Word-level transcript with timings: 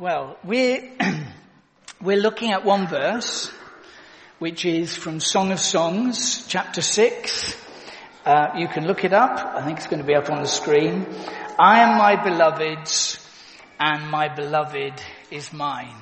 Well, 0.00 0.38
we're, 0.44 0.92
we're 2.00 2.18
looking 2.18 2.52
at 2.52 2.64
one 2.64 2.86
verse, 2.86 3.50
which 4.38 4.64
is 4.64 4.96
from 4.96 5.18
Song 5.18 5.50
of 5.50 5.58
Songs, 5.58 6.46
chapter 6.46 6.82
6. 6.82 7.56
Uh, 8.24 8.50
you 8.58 8.68
can 8.68 8.86
look 8.86 9.02
it 9.02 9.12
up. 9.12 9.56
I 9.56 9.64
think 9.64 9.78
it's 9.78 9.88
going 9.88 10.00
to 10.00 10.06
be 10.06 10.14
up 10.14 10.30
on 10.30 10.40
the 10.40 10.46
screen. 10.46 11.04
I 11.58 11.80
am 11.80 11.98
my 11.98 12.14
beloved's, 12.14 13.18
and 13.80 14.08
my 14.08 14.32
beloved 14.32 15.02
is 15.32 15.52
mine. 15.52 15.96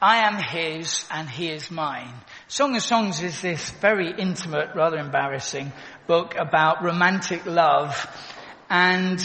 I 0.00 0.18
am 0.18 0.36
his, 0.36 1.04
and 1.10 1.28
he 1.28 1.50
is 1.50 1.72
mine. 1.72 2.14
Song 2.46 2.76
of 2.76 2.82
Songs 2.82 3.20
is 3.20 3.42
this 3.42 3.70
very 3.80 4.12
intimate, 4.16 4.76
rather 4.76 4.98
embarrassing 4.98 5.72
book 6.06 6.36
about 6.36 6.84
romantic 6.84 7.46
love. 7.46 8.06
And 8.70 9.20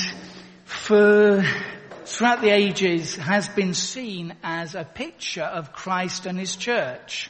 for 0.66 1.46
throughout 2.08 2.42
the 2.42 2.50
ages 2.50 3.16
has 3.18 3.50
been 3.50 3.74
seen 3.74 4.34
as 4.42 4.76
a 4.76 4.86
picture 4.86 5.44
of 5.44 5.74
Christ 5.74 6.26
and 6.26 6.40
his 6.40 6.56
church. 6.56 7.30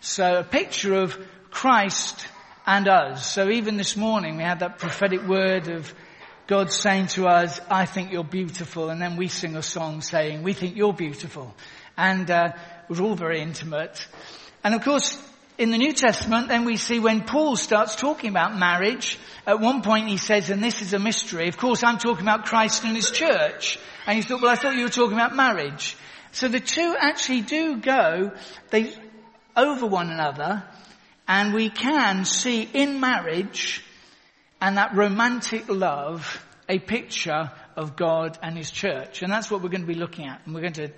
So 0.00 0.38
a 0.38 0.44
picture 0.44 0.94
of 0.94 1.18
Christ 1.50 2.26
and 2.66 2.86
us. 2.86 3.26
So 3.30 3.50
even 3.50 3.76
this 3.76 3.96
morning 3.96 4.36
we 4.36 4.44
had 4.44 4.60
that 4.60 4.78
prophetic 4.78 5.26
word 5.26 5.68
of 5.68 5.92
God 6.46 6.70
saying 6.70 7.08
to 7.08 7.26
us, 7.26 7.60
I 7.68 7.84
think 7.84 8.12
you're 8.12 8.22
beautiful. 8.24 8.90
And 8.90 9.02
then 9.02 9.16
we 9.16 9.26
sing 9.26 9.56
a 9.56 9.62
song 9.62 10.02
saying, 10.02 10.44
we 10.44 10.52
think 10.52 10.76
you're 10.76 10.92
beautiful. 10.92 11.54
And 11.96 12.30
uh, 12.30 12.52
was 12.88 13.00
all 13.00 13.16
very 13.16 13.40
intimate. 13.40 14.06
And 14.62 14.74
of 14.74 14.84
course, 14.84 15.16
in 15.60 15.70
the 15.70 15.76
New 15.76 15.92
Testament, 15.92 16.48
then 16.48 16.64
we 16.64 16.78
see 16.78 16.98
when 16.98 17.20
Paul 17.20 17.54
starts 17.54 17.94
talking 17.94 18.30
about 18.30 18.56
marriage, 18.56 19.18
at 19.46 19.60
one 19.60 19.82
point 19.82 20.08
he 20.08 20.16
says, 20.16 20.48
and 20.48 20.62
this 20.62 20.80
is 20.80 20.94
a 20.94 20.98
mystery, 20.98 21.48
of 21.48 21.58
course 21.58 21.84
I'm 21.84 21.98
talking 21.98 22.22
about 22.22 22.46
Christ 22.46 22.82
and 22.84 22.96
his 22.96 23.10
church. 23.10 23.78
And 24.06 24.16
he 24.16 24.22
thought, 24.22 24.40
well 24.40 24.50
I 24.50 24.56
thought 24.56 24.74
you 24.74 24.84
were 24.84 24.88
talking 24.88 25.12
about 25.12 25.36
marriage. 25.36 25.98
So 26.32 26.48
the 26.48 26.60
two 26.60 26.96
actually 26.98 27.42
do 27.42 27.76
go, 27.76 28.32
they, 28.70 28.94
over 29.54 29.86
one 29.86 30.08
another, 30.10 30.64
and 31.28 31.52
we 31.52 31.68
can 31.68 32.24
see 32.24 32.62
in 32.62 32.98
marriage 32.98 33.84
and 34.62 34.78
that 34.78 34.96
romantic 34.96 35.68
love 35.68 36.42
a 36.70 36.78
picture 36.78 37.50
of 37.76 37.96
God 37.96 38.38
and 38.42 38.56
his 38.56 38.70
church. 38.70 39.20
And 39.20 39.30
that's 39.30 39.50
what 39.50 39.60
we're 39.60 39.68
going 39.68 39.82
to 39.82 39.86
be 39.86 39.92
looking 39.92 40.24
at. 40.24 40.40
And 40.46 40.54
we're 40.54 40.62
going 40.62 40.72
to 40.74 40.92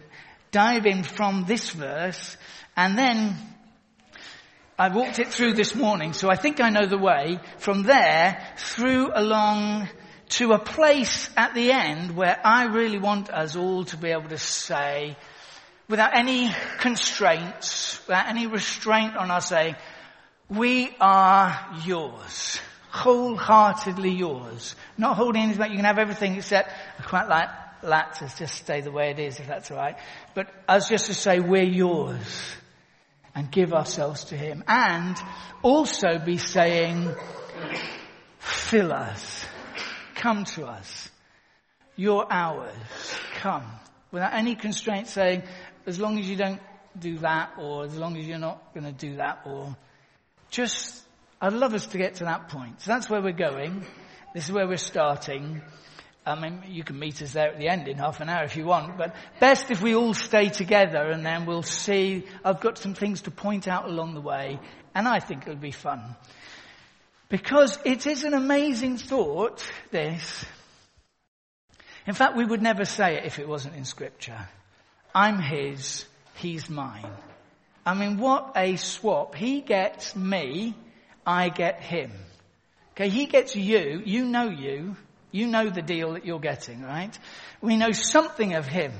dive 0.52 0.86
in 0.86 1.02
from 1.02 1.46
this 1.48 1.70
verse 1.70 2.36
and 2.76 2.96
then 2.96 3.36
I 4.82 4.88
walked 4.88 5.20
it 5.20 5.28
through 5.28 5.52
this 5.52 5.76
morning, 5.76 6.12
so 6.12 6.28
I 6.28 6.34
think 6.34 6.60
I 6.60 6.70
know 6.70 6.86
the 6.86 6.98
way. 6.98 7.38
From 7.58 7.84
there, 7.84 8.44
through 8.56 9.12
along 9.14 9.88
to 10.30 10.54
a 10.54 10.58
place 10.58 11.30
at 11.36 11.54
the 11.54 11.70
end 11.70 12.16
where 12.16 12.36
I 12.44 12.64
really 12.64 12.98
want 12.98 13.30
us 13.30 13.54
all 13.54 13.84
to 13.84 13.96
be 13.96 14.10
able 14.10 14.30
to 14.30 14.38
say, 14.38 15.16
without 15.88 16.16
any 16.16 16.52
constraints, 16.80 18.00
without 18.08 18.26
any 18.26 18.48
restraint 18.48 19.16
on 19.16 19.30
us 19.30 19.50
saying, 19.50 19.76
we 20.48 20.90
are 21.00 21.56
yours. 21.84 22.58
Wholeheartedly 22.90 24.10
yours. 24.10 24.74
Not 24.98 25.16
holding 25.16 25.42
anything 25.42 25.60
back. 25.60 25.70
You 25.70 25.76
can 25.76 25.84
have 25.84 26.00
everything 26.00 26.34
except, 26.34 26.72
I 26.98 27.02
quite 27.04 27.28
like 27.28 27.50
that 27.82 28.14
to 28.14 28.36
just 28.36 28.56
stay 28.56 28.80
the 28.80 28.90
way 28.90 29.12
it 29.12 29.20
is 29.20 29.38
if 29.38 29.46
that's 29.46 29.70
alright. 29.70 29.94
But 30.34 30.48
us 30.66 30.88
just 30.88 31.06
to 31.06 31.14
say, 31.14 31.38
we're 31.38 31.62
yours 31.62 32.56
and 33.34 33.50
give 33.50 33.72
ourselves 33.72 34.24
to 34.24 34.36
Him. 34.36 34.64
And 34.66 35.16
also 35.62 36.18
be 36.18 36.38
saying, 36.38 37.14
fill 38.38 38.92
us. 38.92 39.44
Come 40.14 40.44
to 40.44 40.66
us. 40.66 41.10
You're 41.96 42.26
ours. 42.30 42.72
Come. 43.36 43.64
Without 44.10 44.34
any 44.34 44.54
constraint 44.54 45.08
saying, 45.08 45.42
as 45.86 45.98
long 45.98 46.18
as 46.18 46.28
you 46.28 46.36
don't 46.36 46.60
do 46.98 47.18
that 47.18 47.52
or 47.58 47.84
as 47.84 47.96
long 47.96 48.16
as 48.16 48.26
you're 48.26 48.38
not 48.38 48.74
going 48.74 48.84
to 48.84 48.92
do 48.92 49.16
that 49.16 49.40
or 49.46 49.76
just, 50.50 51.02
I'd 51.40 51.54
love 51.54 51.74
us 51.74 51.86
to 51.86 51.98
get 51.98 52.16
to 52.16 52.24
that 52.24 52.48
point. 52.48 52.82
So 52.82 52.90
that's 52.90 53.08
where 53.08 53.22
we're 53.22 53.32
going. 53.32 53.84
This 54.34 54.46
is 54.46 54.52
where 54.52 54.66
we're 54.66 54.76
starting. 54.76 55.62
I 56.24 56.38
mean, 56.38 56.62
you 56.68 56.84
can 56.84 56.98
meet 56.98 57.20
us 57.20 57.32
there 57.32 57.48
at 57.48 57.58
the 57.58 57.68
end 57.68 57.88
in 57.88 57.98
half 57.98 58.20
an 58.20 58.28
hour 58.28 58.44
if 58.44 58.56
you 58.56 58.64
want, 58.64 58.96
but 58.96 59.14
best 59.40 59.70
if 59.72 59.82
we 59.82 59.96
all 59.96 60.14
stay 60.14 60.50
together 60.50 61.10
and 61.10 61.26
then 61.26 61.46
we'll 61.46 61.64
see, 61.64 62.24
I've 62.44 62.60
got 62.60 62.78
some 62.78 62.94
things 62.94 63.22
to 63.22 63.32
point 63.32 63.66
out 63.66 63.86
along 63.86 64.14
the 64.14 64.20
way, 64.20 64.60
and 64.94 65.08
I 65.08 65.18
think 65.18 65.42
it'll 65.42 65.56
be 65.56 65.72
fun. 65.72 66.14
Because 67.28 67.76
it 67.84 68.06
is 68.06 68.22
an 68.22 68.34
amazing 68.34 68.98
thought, 68.98 69.68
this. 69.90 70.44
In 72.06 72.14
fact, 72.14 72.36
we 72.36 72.44
would 72.44 72.62
never 72.62 72.84
say 72.84 73.16
it 73.16 73.24
if 73.24 73.38
it 73.38 73.48
wasn't 73.48 73.74
in 73.74 73.84
scripture. 73.84 74.48
I'm 75.14 75.40
his, 75.40 76.04
he's 76.36 76.70
mine. 76.70 77.10
I 77.84 77.94
mean, 77.94 78.18
what 78.18 78.52
a 78.54 78.76
swap. 78.76 79.34
He 79.34 79.60
gets 79.60 80.14
me, 80.14 80.76
I 81.26 81.48
get 81.48 81.82
him. 81.82 82.12
Okay, 82.92 83.08
he 83.08 83.26
gets 83.26 83.56
you, 83.56 84.02
you 84.04 84.24
know 84.26 84.48
you, 84.48 84.96
you 85.32 85.46
know 85.46 85.68
the 85.68 85.82
deal 85.82 86.12
that 86.12 86.24
you're 86.24 86.38
getting, 86.38 86.82
right? 86.82 87.18
We 87.60 87.76
know 87.76 87.92
something 87.92 88.54
of 88.54 88.66
Him. 88.66 88.92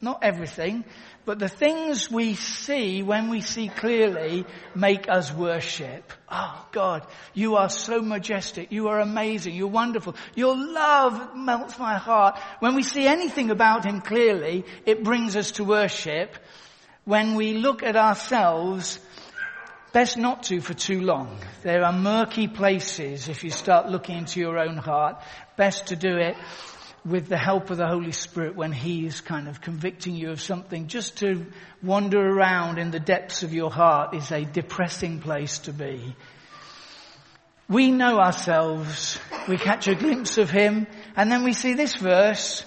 Not 0.00 0.24
everything, 0.24 0.84
but 1.24 1.38
the 1.38 1.48
things 1.48 2.10
we 2.10 2.34
see 2.34 3.04
when 3.04 3.28
we 3.28 3.40
see 3.40 3.68
clearly 3.68 4.44
make 4.74 5.08
us 5.08 5.32
worship. 5.32 6.12
Oh 6.28 6.66
God, 6.72 7.06
you 7.34 7.54
are 7.54 7.68
so 7.68 8.02
majestic. 8.02 8.72
You 8.72 8.88
are 8.88 8.98
amazing. 8.98 9.54
You're 9.54 9.68
wonderful. 9.68 10.16
Your 10.34 10.56
love 10.56 11.36
melts 11.36 11.78
my 11.78 11.98
heart. 11.98 12.40
When 12.58 12.74
we 12.74 12.82
see 12.82 13.06
anything 13.06 13.50
about 13.50 13.84
Him 13.84 14.00
clearly, 14.00 14.64
it 14.84 15.04
brings 15.04 15.36
us 15.36 15.52
to 15.52 15.64
worship. 15.64 16.34
When 17.04 17.36
we 17.36 17.52
look 17.54 17.84
at 17.84 17.94
ourselves, 17.94 18.98
Best 19.92 20.16
not 20.16 20.44
to 20.44 20.62
for 20.62 20.72
too 20.72 21.02
long. 21.02 21.38
There 21.62 21.84
are 21.84 21.92
murky 21.92 22.48
places 22.48 23.28
if 23.28 23.44
you 23.44 23.50
start 23.50 23.90
looking 23.90 24.16
into 24.16 24.40
your 24.40 24.58
own 24.58 24.78
heart. 24.78 25.22
Best 25.56 25.88
to 25.88 25.96
do 25.96 26.16
it 26.16 26.34
with 27.04 27.28
the 27.28 27.36
help 27.36 27.68
of 27.68 27.76
the 27.76 27.86
Holy 27.86 28.12
Spirit 28.12 28.56
when 28.56 28.72
He 28.72 29.04
is 29.04 29.20
kind 29.20 29.48
of 29.48 29.60
convicting 29.60 30.14
you 30.14 30.30
of 30.30 30.40
something. 30.40 30.86
Just 30.86 31.18
to 31.18 31.44
wander 31.82 32.26
around 32.26 32.78
in 32.78 32.90
the 32.90 33.00
depths 33.00 33.42
of 33.42 33.52
your 33.52 33.70
heart 33.70 34.14
is 34.14 34.30
a 34.32 34.46
depressing 34.46 35.20
place 35.20 35.58
to 35.60 35.74
be. 35.74 36.16
We 37.68 37.90
know 37.90 38.18
ourselves, 38.18 39.18
we 39.46 39.58
catch 39.58 39.88
a 39.88 39.94
glimpse 39.94 40.38
of 40.38 40.50
Him, 40.50 40.86
and 41.16 41.30
then 41.30 41.44
we 41.44 41.52
see 41.52 41.74
this 41.74 41.96
verse, 41.96 42.64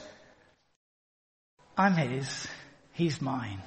I'm 1.75 1.96
His, 1.96 2.47
He's 2.94 3.19
mine. 3.19 3.62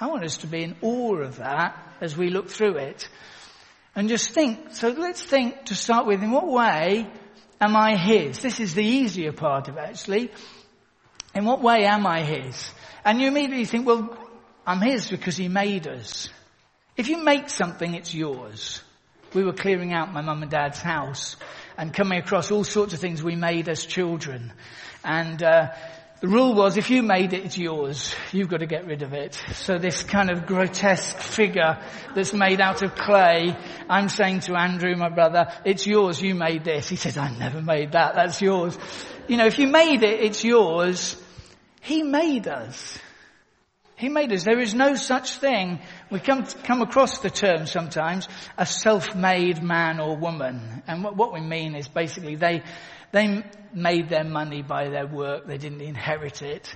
I 0.00 0.06
want 0.06 0.24
us 0.24 0.38
to 0.38 0.46
be 0.46 0.64
in 0.64 0.76
awe 0.80 1.16
of 1.16 1.36
that 1.36 1.76
as 2.00 2.16
we 2.16 2.30
look 2.30 2.48
through 2.48 2.76
it. 2.76 3.06
And 3.94 4.08
just 4.08 4.30
think, 4.30 4.74
so 4.74 4.88
let's 4.88 5.22
think 5.22 5.66
to 5.66 5.74
start 5.74 6.06
with, 6.06 6.22
in 6.22 6.30
what 6.30 6.48
way 6.48 7.06
am 7.60 7.76
I 7.76 7.96
His? 7.96 8.40
This 8.40 8.60
is 8.60 8.72
the 8.72 8.84
easier 8.84 9.32
part 9.32 9.68
of 9.68 9.76
actually. 9.76 10.30
In 11.34 11.44
what 11.44 11.60
way 11.60 11.84
am 11.84 12.06
I 12.06 12.22
His? 12.22 12.72
And 13.04 13.20
you 13.20 13.28
immediately 13.28 13.66
think, 13.66 13.86
well, 13.86 14.16
I'm 14.66 14.80
His 14.80 15.10
because 15.10 15.36
He 15.36 15.48
made 15.48 15.86
us. 15.86 16.30
If 16.96 17.08
you 17.08 17.22
make 17.22 17.50
something, 17.50 17.94
it's 17.94 18.14
yours. 18.14 18.82
We 19.34 19.44
were 19.44 19.52
clearing 19.52 19.92
out 19.92 20.12
my 20.12 20.22
mum 20.22 20.42
and 20.42 20.50
dad's 20.50 20.80
house 20.80 21.36
and 21.76 21.92
coming 21.92 22.18
across 22.18 22.50
all 22.50 22.64
sorts 22.64 22.94
of 22.94 23.00
things 23.00 23.22
we 23.22 23.36
made 23.36 23.68
as 23.68 23.84
children. 23.84 24.52
And 25.04 25.42
uh, 25.42 25.72
the 26.20 26.28
rule 26.28 26.54
was 26.54 26.76
if 26.76 26.90
you 26.90 27.02
made 27.02 27.32
it, 27.32 27.46
it's 27.46 27.56
yours. 27.56 28.14
You've 28.30 28.48
got 28.48 28.60
to 28.60 28.66
get 28.66 28.86
rid 28.86 29.02
of 29.02 29.14
it. 29.14 29.40
So 29.54 29.78
this 29.78 30.02
kind 30.02 30.30
of 30.30 30.44
grotesque 30.44 31.16
figure 31.16 31.78
that's 32.14 32.34
made 32.34 32.60
out 32.60 32.82
of 32.82 32.94
clay, 32.94 33.56
I'm 33.88 34.10
saying 34.10 34.40
to 34.40 34.54
Andrew, 34.54 34.94
my 34.96 35.08
brother, 35.08 35.50
it's 35.64 35.86
yours, 35.86 36.20
you 36.20 36.34
made 36.34 36.62
this. 36.62 36.90
He 36.90 36.96
says, 36.96 37.16
I 37.16 37.30
never 37.30 37.62
made 37.62 37.92
that, 37.92 38.14
that's 38.16 38.42
yours. 38.42 38.76
You 39.28 39.38
know, 39.38 39.46
if 39.46 39.58
you 39.58 39.66
made 39.68 40.02
it, 40.02 40.20
it's 40.20 40.44
yours. 40.44 41.16
He 41.80 42.02
made 42.02 42.46
us. 42.46 42.98
He 43.96 44.10
made 44.10 44.32
us. 44.32 44.44
There 44.44 44.60
is 44.60 44.74
no 44.74 44.96
such 44.96 45.36
thing. 45.36 45.78
We 46.10 46.20
come, 46.20 46.44
come 46.44 46.82
across 46.82 47.18
the 47.18 47.30
term 47.30 47.66
sometimes, 47.66 48.28
a 48.58 48.66
self-made 48.66 49.62
man 49.62 50.00
or 50.00 50.16
woman. 50.16 50.82
And 50.86 51.02
what, 51.02 51.16
what 51.16 51.32
we 51.32 51.40
mean 51.40 51.74
is 51.74 51.88
basically 51.88 52.36
they, 52.36 52.62
they 53.12 53.44
made 53.74 54.08
their 54.08 54.24
money 54.24 54.62
by 54.62 54.88
their 54.88 55.06
work. 55.06 55.46
They 55.46 55.58
didn't 55.58 55.80
inherit 55.80 56.42
it. 56.42 56.74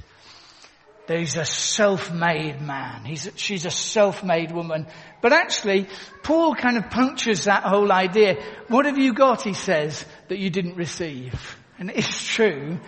There's 1.06 1.36
a 1.36 1.44
self-made 1.44 2.62
man. 2.62 3.04
He's, 3.04 3.30
she's 3.36 3.66
a 3.66 3.70
self-made 3.70 4.52
woman. 4.52 4.86
But 5.20 5.32
actually, 5.32 5.86
Paul 6.22 6.54
kind 6.54 6.78
of 6.78 6.88
punctures 6.90 7.44
that 7.44 7.64
whole 7.64 7.92
idea. 7.92 8.42
What 8.68 8.86
have 8.86 8.96
you 8.96 9.12
got, 9.12 9.42
he 9.42 9.52
says, 9.52 10.04
that 10.28 10.38
you 10.38 10.48
didn't 10.48 10.76
receive? 10.76 11.58
And 11.78 11.90
it's 11.90 12.26
true. 12.26 12.80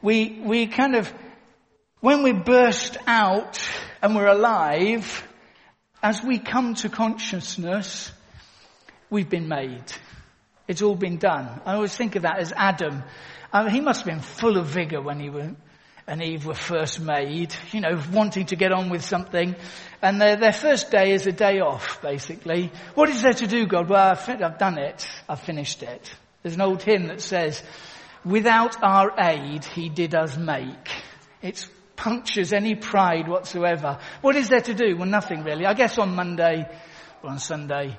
We, 0.00 0.40
we 0.44 0.68
kind 0.68 0.94
of, 0.94 1.12
when 2.00 2.22
we 2.22 2.32
burst 2.32 2.96
out 3.06 3.60
and 4.00 4.14
we're 4.14 4.28
alive, 4.28 5.26
as 6.02 6.22
we 6.22 6.38
come 6.38 6.74
to 6.76 6.88
consciousness, 6.88 8.12
we've 9.10 9.28
been 9.28 9.48
made. 9.48 9.84
It's 10.70 10.82
all 10.82 10.94
been 10.94 11.16
done. 11.16 11.60
I 11.66 11.74
always 11.74 11.96
think 11.96 12.14
of 12.14 12.22
that 12.22 12.38
as 12.38 12.52
Adam. 12.54 13.02
I 13.52 13.64
mean, 13.64 13.72
he 13.72 13.80
must 13.80 14.04
have 14.04 14.06
been 14.06 14.22
full 14.22 14.56
of 14.56 14.66
vigor 14.66 15.02
when 15.02 15.18
he 15.18 15.28
and 16.06 16.22
Eve 16.22 16.46
were 16.46 16.54
first 16.54 17.00
made, 17.00 17.52
you 17.72 17.80
know, 17.80 18.00
wanting 18.12 18.46
to 18.46 18.54
get 18.54 18.70
on 18.70 18.88
with 18.88 19.04
something. 19.04 19.56
And 20.00 20.20
their, 20.20 20.36
their 20.36 20.52
first 20.52 20.92
day 20.92 21.10
is 21.10 21.26
a 21.26 21.32
day 21.32 21.58
off, 21.58 22.00
basically. 22.02 22.70
What 22.94 23.08
is 23.08 23.20
there 23.20 23.32
to 23.32 23.48
do, 23.48 23.66
God? 23.66 23.88
Well, 23.88 24.12
I've, 24.12 24.28
I've 24.28 24.58
done 24.58 24.78
it. 24.78 25.04
I've 25.28 25.40
finished 25.40 25.82
it. 25.82 26.08
There's 26.44 26.54
an 26.54 26.60
old 26.60 26.84
hymn 26.84 27.08
that 27.08 27.20
says, 27.20 27.60
without 28.24 28.80
our 28.80 29.12
aid, 29.18 29.64
he 29.64 29.88
did 29.88 30.14
us 30.14 30.36
make. 30.36 30.88
It 31.42 31.68
punctures 31.96 32.52
any 32.52 32.76
pride 32.76 33.26
whatsoever. 33.26 33.98
What 34.20 34.36
is 34.36 34.48
there 34.48 34.60
to 34.60 34.74
do? 34.74 34.96
Well, 34.96 35.08
nothing 35.08 35.42
really. 35.42 35.66
I 35.66 35.74
guess 35.74 35.98
on 35.98 36.14
Monday 36.14 36.64
or 37.24 37.30
on 37.30 37.40
Sunday, 37.40 37.98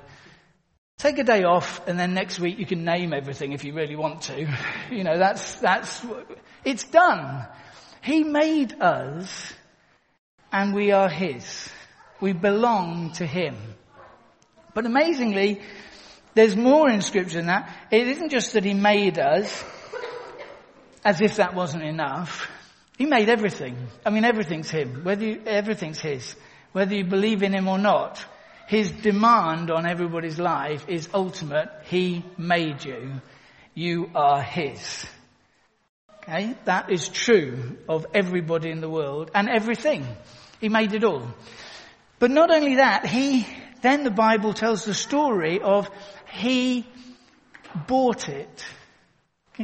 Take 1.02 1.18
a 1.18 1.24
day 1.24 1.42
off 1.42 1.80
and 1.88 1.98
then 1.98 2.14
next 2.14 2.38
week 2.38 2.60
you 2.60 2.64
can 2.64 2.84
name 2.84 3.12
everything 3.12 3.50
if 3.50 3.64
you 3.64 3.72
really 3.72 3.96
want 3.96 4.22
to. 4.22 4.46
You 4.92 5.02
know, 5.02 5.18
that's, 5.18 5.56
that's, 5.56 6.00
it's 6.64 6.84
done. 6.84 7.44
He 8.04 8.22
made 8.22 8.80
us 8.80 9.52
and 10.52 10.72
we 10.72 10.92
are 10.92 11.08
His. 11.08 11.68
We 12.20 12.34
belong 12.34 13.14
to 13.14 13.26
Him. 13.26 13.56
But 14.74 14.86
amazingly, 14.86 15.60
there's 16.34 16.54
more 16.54 16.88
in 16.88 17.00
scripture 17.00 17.38
than 17.38 17.46
that. 17.46 17.68
It 17.90 18.06
isn't 18.06 18.28
just 18.28 18.52
that 18.52 18.64
He 18.64 18.74
made 18.74 19.18
us 19.18 19.64
as 21.04 21.20
if 21.20 21.34
that 21.36 21.52
wasn't 21.52 21.82
enough. 21.82 22.48
He 22.96 23.06
made 23.06 23.28
everything. 23.28 23.76
I 24.06 24.10
mean, 24.10 24.24
everything's 24.24 24.70
Him. 24.70 25.02
Whether 25.02 25.24
you, 25.24 25.42
everything's 25.46 26.00
His. 26.00 26.36
Whether 26.70 26.94
you 26.94 27.04
believe 27.04 27.42
in 27.42 27.52
Him 27.52 27.66
or 27.66 27.78
not. 27.78 28.24
His 28.66 28.90
demand 28.90 29.70
on 29.70 29.86
everybody's 29.86 30.38
life 30.38 30.88
is 30.88 31.08
ultimate. 31.12 31.68
He 31.84 32.24
made 32.38 32.84
you. 32.84 33.20
You 33.74 34.10
are 34.14 34.42
His. 34.42 35.06
Okay? 36.22 36.54
That 36.64 36.90
is 36.90 37.08
true 37.08 37.76
of 37.88 38.06
everybody 38.14 38.70
in 38.70 38.80
the 38.80 38.88
world 38.88 39.30
and 39.34 39.48
everything. 39.48 40.06
He 40.60 40.68
made 40.68 40.94
it 40.94 41.04
all. 41.04 41.26
But 42.18 42.30
not 42.30 42.50
only 42.50 42.76
that, 42.76 43.06
He, 43.06 43.46
then 43.80 44.04
the 44.04 44.10
Bible 44.10 44.54
tells 44.54 44.84
the 44.84 44.94
story 44.94 45.60
of 45.60 45.90
He 46.32 46.86
bought 47.86 48.28
it. 48.28 48.64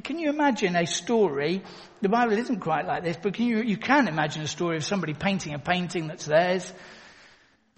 Can 0.03 0.19
you 0.19 0.29
imagine 0.29 0.77
a 0.77 0.87
story? 0.87 1.62
The 2.03 2.09
Bible 2.09 2.35
isn't 2.35 2.61
quite 2.61 2.87
like 2.87 3.05
this, 3.05 3.17
but 3.21 3.35
can 3.35 3.47
you, 3.47 3.62
you 3.62 3.77
can 3.77 4.06
imagine 4.06 4.43
a 4.43 4.49
story 4.49 4.77
of 4.77 4.85
somebody 4.85 5.15
painting 5.15 5.55
a 5.55 5.59
painting 5.59 6.09
that's 6.09 6.27
theirs 6.27 6.73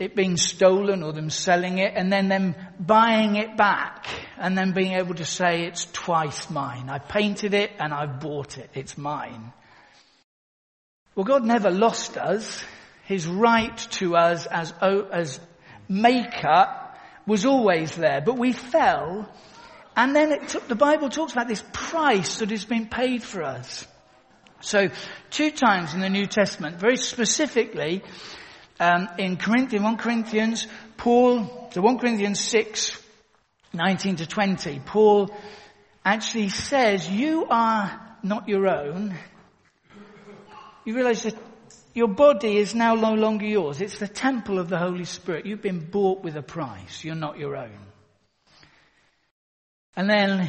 it 0.00 0.16
being 0.16 0.38
stolen 0.38 1.02
or 1.02 1.12
them 1.12 1.28
selling 1.28 1.78
it 1.78 1.92
and 1.94 2.10
then 2.10 2.28
them 2.28 2.56
buying 2.80 3.36
it 3.36 3.56
back 3.58 4.06
and 4.38 4.56
then 4.56 4.72
being 4.72 4.94
able 4.94 5.14
to 5.14 5.26
say 5.26 5.66
it's 5.66 5.86
twice 5.92 6.48
mine. 6.48 6.88
I 6.88 6.98
painted 6.98 7.52
it 7.52 7.70
and 7.78 7.92
I've 7.92 8.18
bought 8.18 8.56
it. 8.56 8.70
It's 8.74 8.96
mine. 8.96 9.52
Well, 11.14 11.24
God 11.24 11.44
never 11.44 11.70
lost 11.70 12.16
us. 12.16 12.64
His 13.04 13.26
right 13.26 13.76
to 13.92 14.16
us 14.16 14.46
as, 14.46 14.72
as 14.80 15.38
maker 15.86 16.66
was 17.26 17.44
always 17.44 17.94
there, 17.94 18.22
but 18.22 18.38
we 18.38 18.52
fell 18.52 19.28
and 19.96 20.16
then 20.16 20.32
it 20.32 20.56
the 20.68 20.76
Bible 20.76 21.10
talks 21.10 21.32
about 21.32 21.48
this 21.48 21.62
price 21.72 22.38
that 22.38 22.50
has 22.50 22.64
been 22.64 22.86
paid 22.86 23.22
for 23.22 23.42
us. 23.42 23.86
So 24.60 24.88
two 25.30 25.50
times 25.50 25.92
in 25.92 26.00
the 26.00 26.08
New 26.08 26.26
Testament, 26.26 26.76
very 26.76 26.96
specifically, 26.96 28.02
um, 28.80 29.08
in 29.18 29.36
Corinthians, 29.36 29.84
1 29.84 29.96
Corinthians, 29.98 30.66
Paul, 30.96 31.68
so 31.72 31.82
1 31.82 31.98
Corinthians 31.98 32.40
6, 32.40 33.00
19 33.74 34.16
to 34.16 34.26
20, 34.26 34.80
Paul 34.84 35.30
actually 36.04 36.48
says, 36.48 37.08
you 37.08 37.46
are 37.50 38.00
not 38.22 38.48
your 38.48 38.66
own. 38.66 39.14
You 40.84 40.96
realize 40.96 41.24
that 41.24 41.36
your 41.92 42.08
body 42.08 42.56
is 42.56 42.74
now 42.74 42.94
no 42.94 43.14
longer 43.14 43.44
yours. 43.44 43.80
It's 43.82 43.98
the 43.98 44.08
temple 44.08 44.58
of 44.58 44.70
the 44.70 44.78
Holy 44.78 45.04
Spirit. 45.04 45.44
You've 45.44 45.62
been 45.62 45.90
bought 45.90 46.22
with 46.22 46.36
a 46.36 46.42
price. 46.42 47.04
You're 47.04 47.14
not 47.14 47.38
your 47.38 47.56
own. 47.56 47.78
And 49.94 50.08
then, 50.08 50.48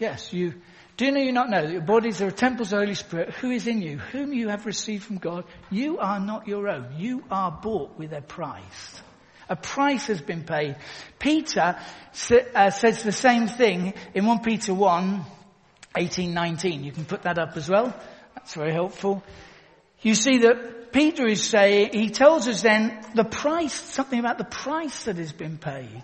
yes, 0.00 0.32
you, 0.32 0.54
do 0.98 1.06
you 1.06 1.30
not 1.30 1.48
know 1.48 1.62
that 1.62 1.70
your 1.70 1.80
bodies 1.80 2.20
are 2.22 2.30
temples 2.32 2.72
of 2.72 2.80
the 2.80 2.84
Holy 2.84 2.94
Spirit 2.96 3.30
who 3.34 3.52
is 3.52 3.68
in 3.68 3.80
you, 3.80 3.98
whom 3.98 4.32
you 4.32 4.48
have 4.48 4.66
received 4.66 5.04
from 5.04 5.18
God? 5.18 5.44
You 5.70 5.98
are 5.98 6.18
not 6.18 6.48
your 6.48 6.68
own. 6.68 6.88
You 6.96 7.22
are 7.30 7.52
bought 7.52 7.96
with 7.96 8.12
a 8.12 8.20
price. 8.20 9.00
A 9.48 9.54
price 9.54 10.08
has 10.08 10.20
been 10.20 10.42
paid. 10.42 10.74
Peter 11.20 11.78
uh, 11.78 12.70
says 12.70 13.02
the 13.04 13.12
same 13.12 13.46
thing 13.46 13.94
in 14.12 14.26
1 14.26 14.40
Peter 14.40 14.74
1, 14.74 15.24
18, 15.96 16.34
19. 16.34 16.82
You 16.82 16.90
can 16.90 17.04
put 17.04 17.22
that 17.22 17.38
up 17.38 17.56
as 17.56 17.68
well. 17.68 17.94
That's 18.34 18.54
very 18.54 18.72
helpful. 18.72 19.22
You 20.02 20.16
see 20.16 20.38
that 20.38 20.90
Peter 20.90 21.28
is 21.28 21.44
saying, 21.44 21.90
he 21.92 22.10
tells 22.10 22.48
us 22.48 22.62
then 22.62 22.98
the 23.14 23.24
price, 23.24 23.72
something 23.72 24.18
about 24.18 24.38
the 24.38 24.44
price 24.44 25.04
that 25.04 25.16
has 25.16 25.32
been 25.32 25.58
paid. 25.58 26.02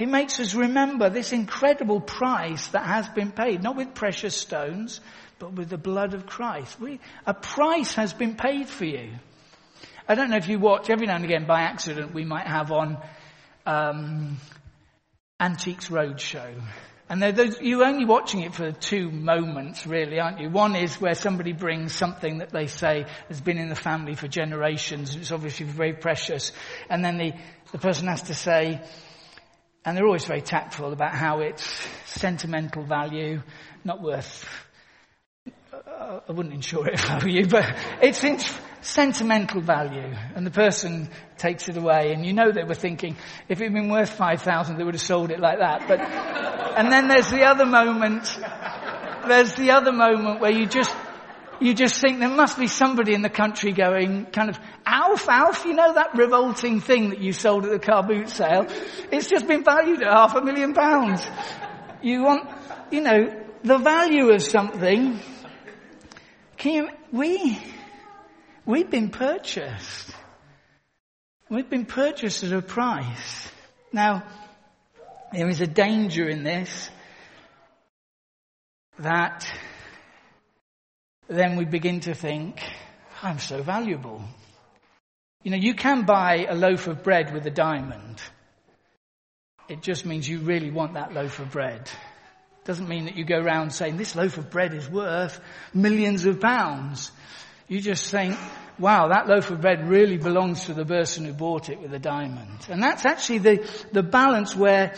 He 0.00 0.06
makes 0.06 0.40
us 0.40 0.54
remember 0.54 1.10
this 1.10 1.34
incredible 1.34 2.00
price 2.00 2.68
that 2.68 2.86
has 2.86 3.06
been 3.10 3.32
paid, 3.32 3.62
not 3.62 3.76
with 3.76 3.92
precious 3.92 4.34
stones, 4.34 4.98
but 5.38 5.52
with 5.52 5.68
the 5.68 5.76
blood 5.76 6.14
of 6.14 6.24
Christ. 6.24 6.80
We, 6.80 7.00
a 7.26 7.34
price 7.34 7.92
has 7.96 8.14
been 8.14 8.34
paid 8.34 8.70
for 8.70 8.86
you. 8.86 9.10
I 10.08 10.14
don't 10.14 10.30
know 10.30 10.38
if 10.38 10.48
you 10.48 10.58
watch, 10.58 10.88
every 10.88 11.06
now 11.06 11.16
and 11.16 11.24
again 11.26 11.46
by 11.46 11.60
accident 11.60 12.14
we 12.14 12.24
might 12.24 12.46
have 12.46 12.72
on 12.72 12.96
um, 13.66 14.38
Antiques 15.38 15.90
Roadshow. 15.90 16.62
And 17.10 17.22
those, 17.22 17.60
you're 17.60 17.84
only 17.84 18.06
watching 18.06 18.40
it 18.40 18.54
for 18.54 18.72
two 18.72 19.10
moments 19.10 19.86
really, 19.86 20.18
aren't 20.18 20.40
you? 20.40 20.48
One 20.48 20.76
is 20.76 20.98
where 20.98 21.14
somebody 21.14 21.52
brings 21.52 21.92
something 21.92 22.38
that 22.38 22.52
they 22.52 22.68
say 22.68 23.04
has 23.28 23.42
been 23.42 23.58
in 23.58 23.68
the 23.68 23.74
family 23.74 24.14
for 24.14 24.28
generations. 24.28 25.14
It's 25.14 25.30
obviously 25.30 25.66
very 25.66 25.92
precious. 25.92 26.52
And 26.88 27.04
then 27.04 27.18
the, 27.18 27.32
the 27.72 27.78
person 27.78 28.08
has 28.08 28.22
to 28.22 28.34
say, 28.34 28.80
and 29.84 29.96
they're 29.96 30.06
always 30.06 30.24
very 30.24 30.42
tactful 30.42 30.92
about 30.92 31.14
how 31.14 31.40
it's 31.40 31.64
sentimental 32.04 32.84
value, 32.84 33.42
not 33.84 34.02
worth, 34.02 34.46
uh, 35.72 36.20
I 36.28 36.32
wouldn't 36.32 36.54
insure 36.54 36.86
it 36.88 36.94
if 36.94 37.10
I 37.10 37.18
were 37.18 37.28
you, 37.28 37.46
but 37.46 37.64
it's 38.02 38.22
in 38.22 38.38
sentimental 38.82 39.60
value. 39.60 40.14
And 40.34 40.46
the 40.46 40.50
person 40.50 41.08
takes 41.38 41.68
it 41.68 41.76
away 41.76 42.12
and 42.12 42.26
you 42.26 42.32
know 42.32 42.52
they 42.52 42.64
were 42.64 42.74
thinking, 42.74 43.16
if 43.48 43.60
it 43.60 43.64
had 43.64 43.72
been 43.72 43.90
worth 43.90 44.10
5,000 44.10 44.76
they 44.76 44.84
would 44.84 44.94
have 44.94 45.00
sold 45.02 45.30
it 45.30 45.40
like 45.40 45.58
that. 45.58 45.88
But, 45.88 46.00
and 46.00 46.92
then 46.92 47.08
there's 47.08 47.30
the 47.30 47.44
other 47.44 47.66
moment, 47.66 48.38
there's 49.26 49.54
the 49.54 49.70
other 49.70 49.92
moment 49.92 50.40
where 50.40 50.52
you 50.52 50.66
just 50.66 50.94
you 51.60 51.74
just 51.74 52.00
think 52.00 52.18
there 52.18 52.28
must 52.28 52.58
be 52.58 52.66
somebody 52.66 53.14
in 53.14 53.22
the 53.22 53.30
country 53.30 53.72
going 53.72 54.26
kind 54.26 54.48
of, 54.48 54.58
Alf, 54.86 55.28
Alf, 55.28 55.64
you 55.64 55.74
know 55.74 55.94
that 55.94 56.14
revolting 56.14 56.80
thing 56.80 57.10
that 57.10 57.20
you 57.20 57.32
sold 57.32 57.64
at 57.64 57.70
the 57.70 57.78
car 57.78 58.02
boot 58.02 58.28
sale? 58.30 58.66
It's 59.12 59.28
just 59.28 59.46
been 59.46 59.64
valued 59.64 60.02
at 60.02 60.12
half 60.12 60.34
a 60.34 60.42
million 60.42 60.74
pounds. 60.74 61.26
You 62.02 62.22
want, 62.22 62.48
you 62.90 63.02
know, 63.02 63.44
the 63.62 63.78
value 63.78 64.30
of 64.30 64.42
something. 64.42 65.20
Can 66.56 66.72
you, 66.72 66.88
we, 67.12 67.58
we've 68.64 68.90
been 68.90 69.10
purchased. 69.10 70.10
We've 71.48 71.68
been 71.68 71.86
purchased 71.86 72.44
at 72.44 72.52
a 72.52 72.62
price. 72.62 73.50
Now, 73.92 74.24
there 75.32 75.48
is 75.48 75.60
a 75.60 75.66
danger 75.66 76.28
in 76.28 76.44
this 76.44 76.90
that 78.98 79.50
then 81.38 81.56
we 81.56 81.64
begin 81.64 82.00
to 82.00 82.14
think, 82.14 82.60
I'm 83.22 83.38
so 83.38 83.62
valuable. 83.62 84.22
You 85.42 85.52
know, 85.52 85.56
you 85.56 85.74
can 85.74 86.04
buy 86.04 86.46
a 86.48 86.54
loaf 86.54 86.86
of 86.86 87.02
bread 87.02 87.32
with 87.32 87.46
a 87.46 87.50
diamond. 87.50 88.20
It 89.68 89.82
just 89.82 90.04
means 90.04 90.28
you 90.28 90.40
really 90.40 90.70
want 90.70 90.94
that 90.94 91.14
loaf 91.14 91.38
of 91.38 91.52
bread. 91.52 91.88
Doesn't 92.64 92.88
mean 92.88 93.04
that 93.04 93.16
you 93.16 93.24
go 93.24 93.38
around 93.38 93.70
saying 93.70 93.96
this 93.96 94.16
loaf 94.16 94.36
of 94.36 94.50
bread 94.50 94.74
is 94.74 94.88
worth 94.88 95.40
millions 95.72 96.26
of 96.26 96.40
pounds. 96.40 97.12
You 97.68 97.80
just 97.80 98.10
think, 98.10 98.36
wow, 98.78 99.08
that 99.08 99.28
loaf 99.28 99.50
of 99.50 99.60
bread 99.60 99.88
really 99.88 100.18
belongs 100.18 100.64
to 100.64 100.74
the 100.74 100.84
person 100.84 101.24
who 101.24 101.32
bought 101.32 101.68
it 101.68 101.80
with 101.80 101.94
a 101.94 101.98
diamond. 101.98 102.66
And 102.68 102.82
that's 102.82 103.06
actually 103.06 103.38
the, 103.38 103.70
the 103.92 104.02
balance 104.02 104.56
where 104.56 104.94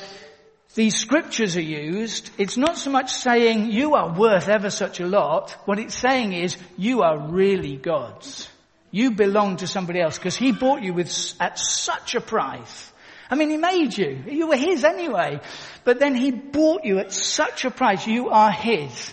these 0.74 0.96
scriptures 0.96 1.56
are 1.56 1.60
used, 1.60 2.30
it's 2.38 2.56
not 2.56 2.78
so 2.78 2.90
much 2.90 3.12
saying 3.12 3.70
you 3.70 3.94
are 3.94 4.12
worth 4.12 4.48
ever 4.48 4.70
such 4.70 5.00
a 5.00 5.06
lot. 5.06 5.50
What 5.66 5.78
it's 5.78 5.94
saying 5.94 6.32
is 6.32 6.56
you 6.78 7.02
are 7.02 7.18
really 7.18 7.76
God's. 7.76 8.48
You 8.90 9.10
belong 9.10 9.56
to 9.58 9.66
somebody 9.66 10.00
else 10.00 10.18
because 10.18 10.36
He 10.36 10.52
bought 10.52 10.82
you 10.82 10.94
with, 10.94 11.34
at 11.40 11.58
such 11.58 12.14
a 12.14 12.20
price. 12.20 12.90
I 13.30 13.34
mean, 13.34 13.50
He 13.50 13.58
made 13.58 13.96
you. 13.96 14.24
You 14.26 14.48
were 14.48 14.56
His 14.56 14.84
anyway. 14.84 15.40
But 15.84 15.98
then 15.98 16.14
He 16.14 16.30
bought 16.30 16.84
you 16.84 16.98
at 16.98 17.12
such 17.12 17.66
a 17.66 17.70
price. 17.70 18.06
You 18.06 18.30
are 18.30 18.50
His. 18.50 19.12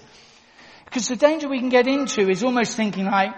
Because 0.85 1.09
the 1.09 1.17
danger 1.17 1.49
we 1.49 1.59
can 1.59 1.69
get 1.69 1.87
into 1.87 2.29
is 2.29 2.43
almost 2.43 2.75
thinking 2.77 3.05
like, 3.05 3.33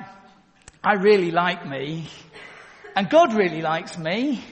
I 0.84 0.94
really 0.94 1.32
like 1.32 1.68
me. 1.68 2.08
And 2.96 3.10
God 3.10 3.34
really 3.34 3.62
likes 3.62 3.98
me. 3.98 4.44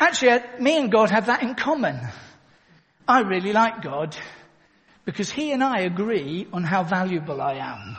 Actually, 0.00 0.32
uh, 0.32 0.40
me 0.58 0.78
and 0.78 0.90
God 0.90 1.10
have 1.10 1.26
that 1.26 1.42
in 1.42 1.54
common. 1.54 2.00
I 3.06 3.20
really 3.20 3.52
like 3.52 3.82
God 3.82 4.16
because 5.04 5.30
He 5.30 5.52
and 5.52 5.62
I 5.62 5.80
agree 5.80 6.46
on 6.52 6.62
how 6.62 6.84
valuable 6.84 7.40
I 7.40 7.54
am. 7.54 7.96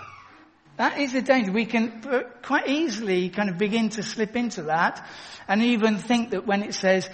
That 0.78 0.98
is 0.98 1.14
the 1.14 1.22
danger. 1.22 1.52
We 1.52 1.66
can 1.66 2.02
quite 2.42 2.68
easily 2.68 3.30
kind 3.30 3.50
of 3.50 3.58
begin 3.58 3.90
to 3.90 4.04
slip 4.04 4.36
into 4.36 4.64
that 4.64 5.06
and 5.48 5.62
even 5.62 5.98
think 5.98 6.32
that 6.32 6.48
when 6.48 6.64
it 6.64 6.74
says 6.74 7.10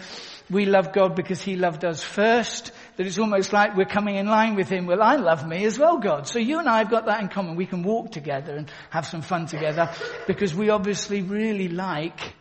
we 0.49 0.65
love 0.65 0.93
God 0.93 1.15
because 1.15 1.41
He 1.41 1.55
loved 1.55 1.83
us 1.83 2.01
first, 2.01 2.71
that 2.95 3.05
it's 3.05 3.19
almost 3.19 3.51
like 3.53 3.75
we're 3.75 3.85
coming 3.85 4.15
in 4.15 4.27
line 4.27 4.55
with 4.55 4.69
Him. 4.69 4.85
Well, 4.85 5.01
I 5.01 5.17
love 5.17 5.47
me 5.47 5.65
as 5.65 5.77
well, 5.77 5.97
God. 5.97 6.27
So 6.27 6.39
you 6.39 6.59
and 6.59 6.69
I 6.69 6.79
have 6.79 6.89
got 6.89 7.05
that 7.05 7.21
in 7.21 7.27
common. 7.27 7.55
We 7.55 7.65
can 7.65 7.83
walk 7.83 8.11
together 8.11 8.55
and 8.55 8.71
have 8.89 9.05
some 9.05 9.21
fun 9.21 9.45
together 9.45 9.91
because 10.25 10.55
we 10.55 10.69
obviously 10.69 11.21
really 11.21 11.67
like 11.67 12.33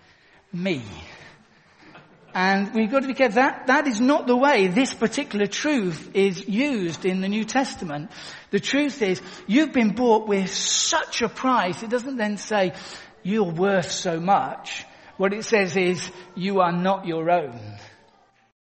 me. 0.53 0.83
And 2.35 2.75
we've 2.75 2.91
got 2.91 3.01
to 3.01 3.09
be 3.09 3.15
careful. 3.15 3.37
That, 3.37 3.67
that 3.69 3.87
is 3.87 4.01
not 4.01 4.27
the 4.27 4.37
way 4.37 4.69
this 4.69 4.93
particular 4.93 5.47
truth 5.47 6.11
is 6.15 6.47
used 6.47 7.05
in 7.05 7.21
the 7.21 7.29
New 7.29 7.45
Testament. 7.45 8.11
The 8.51 8.61
truth 8.61 9.03
is, 9.03 9.21
you've 9.47 9.73
been 9.73 9.95
bought 9.95 10.29
with 10.29 10.53
such 10.53 11.23
a 11.23 11.29
price. 11.29 11.83
It 11.83 11.91
doesn't 11.91 12.17
then 12.17 12.37
say, 12.37 12.75
you're 13.23 13.51
worth 13.51 13.91
so 13.91 14.21
much. 14.21 14.85
What 15.17 15.33
it 15.33 15.45
says 15.45 15.77
is, 15.77 16.11
you 16.35 16.61
are 16.61 16.73
not 16.73 17.07
your 17.07 17.31
own. 17.31 17.59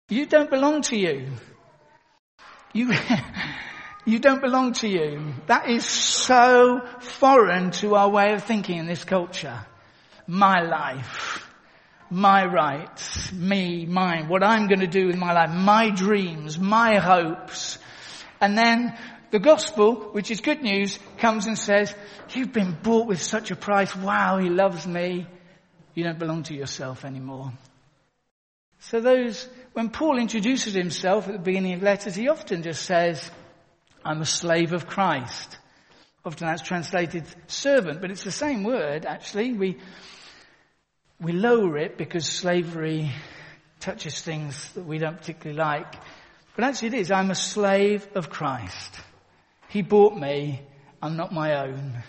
You 0.10 0.26
don't 0.26 0.50
belong 0.50 0.84
to 0.84 0.98
you. 0.98 1.32
You, 2.74 2.94
you 4.06 4.20
don't 4.20 4.42
belong 4.42 4.74
to 4.74 4.88
you. 4.88 5.34
That 5.48 5.70
is 5.70 5.86
so 5.86 6.82
foreign 7.00 7.72
to 7.72 7.96
our 7.96 8.10
way 8.10 8.34
of 8.34 8.44
thinking 8.44 8.78
in 8.78 8.86
this 8.86 9.04
culture. 9.04 9.66
My 10.28 10.62
life 10.62 11.45
my 12.10 12.46
rights, 12.46 13.32
me, 13.32 13.86
mine, 13.86 14.28
what 14.28 14.44
I'm 14.44 14.68
going 14.68 14.82
to 14.82 14.88
do 14.88 15.08
with 15.08 15.18
my 15.18 15.34
life, 15.34 15.50
my 15.50 15.90
dreams, 15.90 16.60
my 16.60 16.98
hopes. 16.98 17.78
And 18.40 18.58
then 18.58 18.98
the 19.32 19.40
gospel, 19.40 19.96
which 20.12 20.32
is 20.32 20.42
good 20.42 20.62
news, 20.62 21.00
comes 21.18 21.46
and 21.46 21.58
says, 21.58 21.94
you've 22.34 22.54
been 22.54 22.78
bought 22.82 23.08
with 23.08 23.22
such 23.22 23.52
a 23.52 23.56
price. 23.56 23.96
Wow, 23.96 24.38
he 24.38 24.50
loves 24.50 24.86
me. 24.86 25.28
You 25.94 26.04
don't 26.04 26.20
belong 26.20 26.44
to 26.44 26.54
yourself 26.54 27.06
anymore. 27.06 27.54
So 28.80 29.00
those, 29.00 29.48
when 29.74 29.90
Paul 29.90 30.20
introduces 30.20 30.74
himself 30.74 31.28
at 31.28 31.34
the 31.34 31.40
beginning 31.40 31.74
of 31.74 31.82
letters, 31.82 32.16
he 32.16 32.28
often 32.28 32.62
just 32.62 32.84
says, 32.84 33.32
I'm 34.04 34.22
a 34.22 34.26
slave 34.26 34.74
of 34.74 34.86
Christ. 34.86 35.58
Often 36.24 36.48
that's 36.48 36.62
translated 36.62 37.26
servant, 37.48 38.02
but 38.02 38.12
it's 38.12 38.24
the 38.24 38.32
same 38.32 38.64
word 38.64 39.06
actually. 39.06 39.54
We, 39.54 39.78
we 41.26 41.32
lower 41.32 41.76
it 41.80 41.98
because 41.98 42.24
slavery 42.28 43.12
touches 43.80 44.22
things 44.22 44.72
that 44.74 44.86
we 44.86 45.00
don't 45.00 45.18
particularly 45.18 45.58
like. 45.58 45.96
But 46.56 46.66
actually 46.66 46.90
it 46.90 46.94
is. 46.94 47.12
I'm 47.12 47.32
a 47.32 47.36
slave 47.36 48.08
of 48.14 48.30
Christ. 48.30 49.00
He 49.70 49.82
bought 49.82 50.16
me. 50.16 50.62
I'm 51.02 51.18
not 51.18 51.34
my 51.34 51.66
own. 51.66 52.04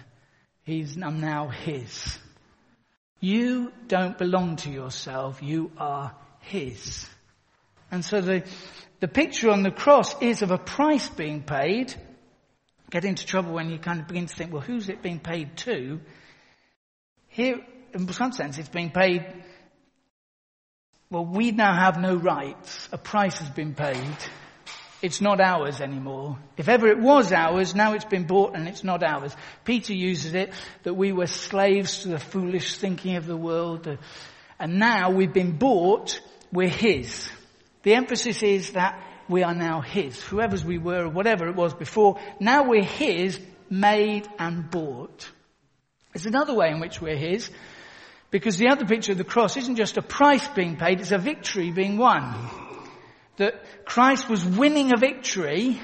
He's, 0.65 0.99
I'm 1.03 1.23
now 1.23 1.49
His. 1.49 2.19
You 3.19 3.73
don't 3.89 4.19
belong 4.19 4.57
to 4.57 4.71
yourself. 4.71 5.43
You 5.43 5.73
are 5.79 6.15
His. 6.41 7.09
And 7.91 8.05
so 8.05 8.21
the, 8.21 8.45
the 9.01 9.09
picture 9.09 9.49
on 9.49 9.63
the 9.63 9.71
cross 9.71 10.15
is 10.21 10.43
of 10.43 10.51
a 10.51 10.59
price 10.59 11.09
being 11.09 11.43
paid. 11.43 11.95
Get 12.91 13.07
into 13.07 13.25
trouble 13.25 13.55
when 13.55 13.71
you 13.71 13.79
kind 13.79 14.01
of 14.01 14.09
begin 14.09 14.27
to 14.27 14.37
think, 14.37 14.53
well, 14.53 14.61
who's 14.61 14.91
it 14.91 15.03
being 15.03 15.21
paid 15.21 15.57
to? 15.59 16.01
Here, 17.29 17.65
in 17.93 18.13
some 18.13 18.33
sense, 18.33 18.59
it's 18.59 18.69
being 18.69 18.91
paid. 18.91 19.25
Well, 21.11 21.25
we 21.25 21.53
now 21.53 21.75
have 21.75 22.01
no 22.01 22.17
rights. 22.17 22.89
A 22.93 22.99
price 22.99 23.39
has 23.39 23.51
been 23.51 23.75
paid. 23.75 24.17
It's 25.03 25.21
not 25.21 25.41
ours 25.41 25.81
anymore. 25.81 26.39
If 26.57 26.69
ever 26.69 26.89
it 26.89 26.99
was 26.99 27.33
ours, 27.33 27.75
now 27.75 27.93
it's 27.93 28.05
been 28.05 28.27
bought 28.27 28.57
and 28.57 28.67
it's 28.67 28.83
not 28.83 29.05
ours. 29.05 29.37
Peter 29.65 29.93
uses 29.93 30.35
it 30.35 30.53
that 30.83 30.95
we 30.95 31.13
were 31.13 31.27
slaves 31.27 32.01
to 32.01 32.09
the 32.09 32.19
foolish 32.19 32.79
thinking 32.79 33.17
of 33.17 33.27
the 33.27 33.37
world. 33.37 33.99
And 34.59 34.79
now 34.79 35.11
we've 35.11 35.33
been 35.33 35.59
bought, 35.59 36.21
we're 36.51 36.69
his. 36.69 37.31
The 37.83 37.95
emphasis 37.95 38.43
is 38.43 38.73
that 38.73 39.01
we 39.29 39.43
are 39.43 39.55
now 39.55 39.81
his. 39.81 40.21
Whoever's 40.23 40.65
we 40.65 40.79
were 40.79 41.05
or 41.05 41.09
whatever 41.09 41.47
it 41.49 41.57
was 41.57 41.75
before, 41.75 42.19
now 42.41 42.65
we're 42.65 42.83
his, 42.83 43.39
made 43.69 44.27
and 44.39 44.71
bought. 44.71 45.31
There's 46.13 46.27
another 46.27 46.55
way 46.55 46.71
in 46.71 46.81
which 46.81 47.01
we're 47.01 47.17
his. 47.17 47.51
Because 48.31 48.57
the 48.57 48.69
other 48.69 48.85
picture 48.85 49.13
of 49.13 49.19
the 49.19 49.25
cross 49.25 49.57
isn't 49.57 49.77
just 49.77 49.97
a 49.97 50.03
price 50.03 50.47
being 50.49 50.77
paid, 50.77 51.01
it's 51.01 51.13
a 51.13 51.19
victory 51.19 51.71
being 51.71 51.97
won. 51.97 52.35
That 53.37 53.63
Christ 53.85 54.29
was 54.29 54.45
winning 54.45 54.93
a 54.93 54.97
victory, 54.97 55.81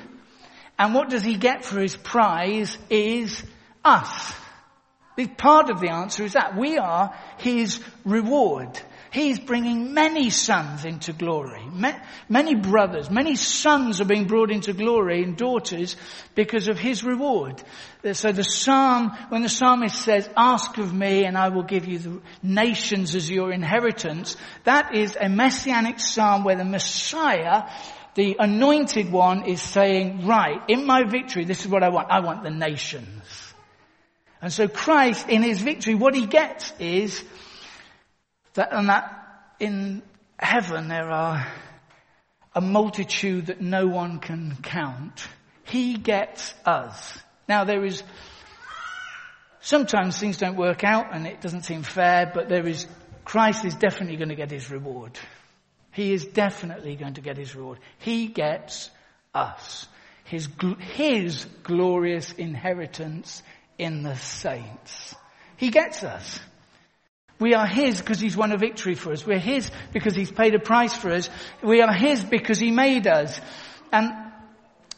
and 0.79 0.95
what 0.95 1.11
does 1.11 1.23
he 1.23 1.37
get 1.37 1.65
for 1.65 1.81
his 1.81 1.97
prize 1.97 2.77
is 2.91 3.45
us. 3.85 4.35
Part 5.37 5.71
of 5.71 5.81
the 5.81 5.91
answer 5.91 6.25
is 6.25 6.33
that 6.33 6.57
we 6.57 6.79
are 6.79 7.15
his 7.39 7.81
reward. 8.05 8.81
He's 9.13 9.39
bringing 9.39 9.93
many 9.93 10.31
sons 10.31 10.87
into 10.87 11.13
glory. 11.13 11.63
Many 12.31 12.55
brothers, 12.55 13.11
many 13.11 13.37
sons 13.37 14.01
are 14.01 14.07
being 14.07 14.27
brought 14.27 14.51
into 14.51 14.73
glory 14.73 15.23
and 15.23 15.37
daughters 15.37 15.97
because 16.35 16.69
of 16.69 16.79
his 16.79 17.05
reward. 17.05 17.63
So 18.15 18.33
the 18.33 18.43
psalm, 18.43 19.11
when 19.29 19.43
the 19.43 19.51
psalmist 19.51 19.97
says, 19.97 20.31
ask 20.35 20.79
of 20.79 20.95
me 20.95 21.27
and 21.27 21.37
I 21.37 21.51
will 21.51 21.63
give 21.63 21.87
you 21.87 21.99
the 21.99 22.21
nations 22.43 23.15
as 23.15 23.31
your 23.31 23.53
inheritance, 23.53 24.39
that 24.65 24.95
is 24.95 25.17
a 25.21 25.29
messianic 25.29 26.01
psalm 26.01 26.43
where 26.45 26.57
the 26.57 26.65
Messiah 26.65 27.65
the 28.15 28.37
anointed 28.39 29.11
one 29.11 29.47
is 29.47 29.63
saying, 29.63 30.27
right, 30.27 30.61
in 30.69 30.87
my 30.87 31.05
victory, 31.05 31.45
this 31.45 31.63
is 31.63 31.69
what 31.69 31.83
I 31.83 31.89
want. 31.89 32.11
I 32.11 32.21
want 32.21 32.43
the 32.43 32.51
nations. 32.51 33.55
And 34.43 34.53
so 34.53 34.69
Christ, 34.69 35.29
in 35.29 35.43
his 35.43 35.63
victory, 35.63 35.95
what 35.95 36.15
he 36.15 36.27
gets 36.27 36.75
is 36.79 37.25
that, 38.55 38.73
and 38.73 38.89
that 38.89 39.55
in 39.61 40.03
heaven 40.39 40.89
there 40.89 41.11
are 41.11 41.47
a 42.55 42.61
multitude 42.61 43.47
that 43.47 43.61
no 43.61 43.87
one 43.87 44.19
can 44.19 44.57
count. 44.63 45.27
He 45.65 45.97
gets 45.97 46.55
us. 46.67 47.19
Now 47.49 47.65
there 47.65 47.85
is, 47.85 48.03
sometimes 49.61 50.19
things 50.19 50.37
don't 50.37 50.57
work 50.57 50.85
out 50.85 51.15
and 51.15 51.27
it 51.27 51.41
doesn't 51.41 51.63
seem 51.63 51.83
fair, 51.83 52.31
but 52.35 52.49
there 52.49 52.67
is, 52.67 52.87
Christ 53.25 53.65
is 53.65 53.75
definitely 53.75 54.17
going 54.17 54.29
to 54.29 54.35
get 54.35 54.51
his 54.51 54.71
reward. 54.71 55.19
He 55.93 56.13
is 56.13 56.25
definitely 56.25 56.97
going 56.97 57.15
to 57.15 57.21
get 57.21 57.37
his 57.37 57.55
reward. 57.55 57.79
He 57.99 58.27
gets 58.27 58.91
us. 59.35 59.87
His, 60.25 60.49
his 60.79 61.47
glorious 61.63 62.33
inheritance 62.33 63.43
in 63.79 64.03
the 64.03 64.17
saints. 64.17 65.15
He 65.57 65.71
gets 65.71 66.03
us. 66.03 66.41
We 67.43 67.55
are 67.55 67.67
His 67.67 68.01
because 68.01 68.21
He's 68.21 68.37
won 68.37 68.53
a 68.53 68.57
victory 68.57 68.95
for 68.95 69.11
us. 69.11 69.27
We're 69.27 69.41
His 69.41 69.69
because 69.93 70.15
He's 70.15 70.31
paid 70.31 70.55
a 70.55 70.61
price 70.61 70.95
for 70.95 71.11
us. 71.11 71.29
We 71.61 71.83
are 71.83 71.93
His 71.93 72.23
because 72.23 72.61
He 72.61 72.71
made 72.71 73.09
us. 73.09 73.41
And 73.93 74.13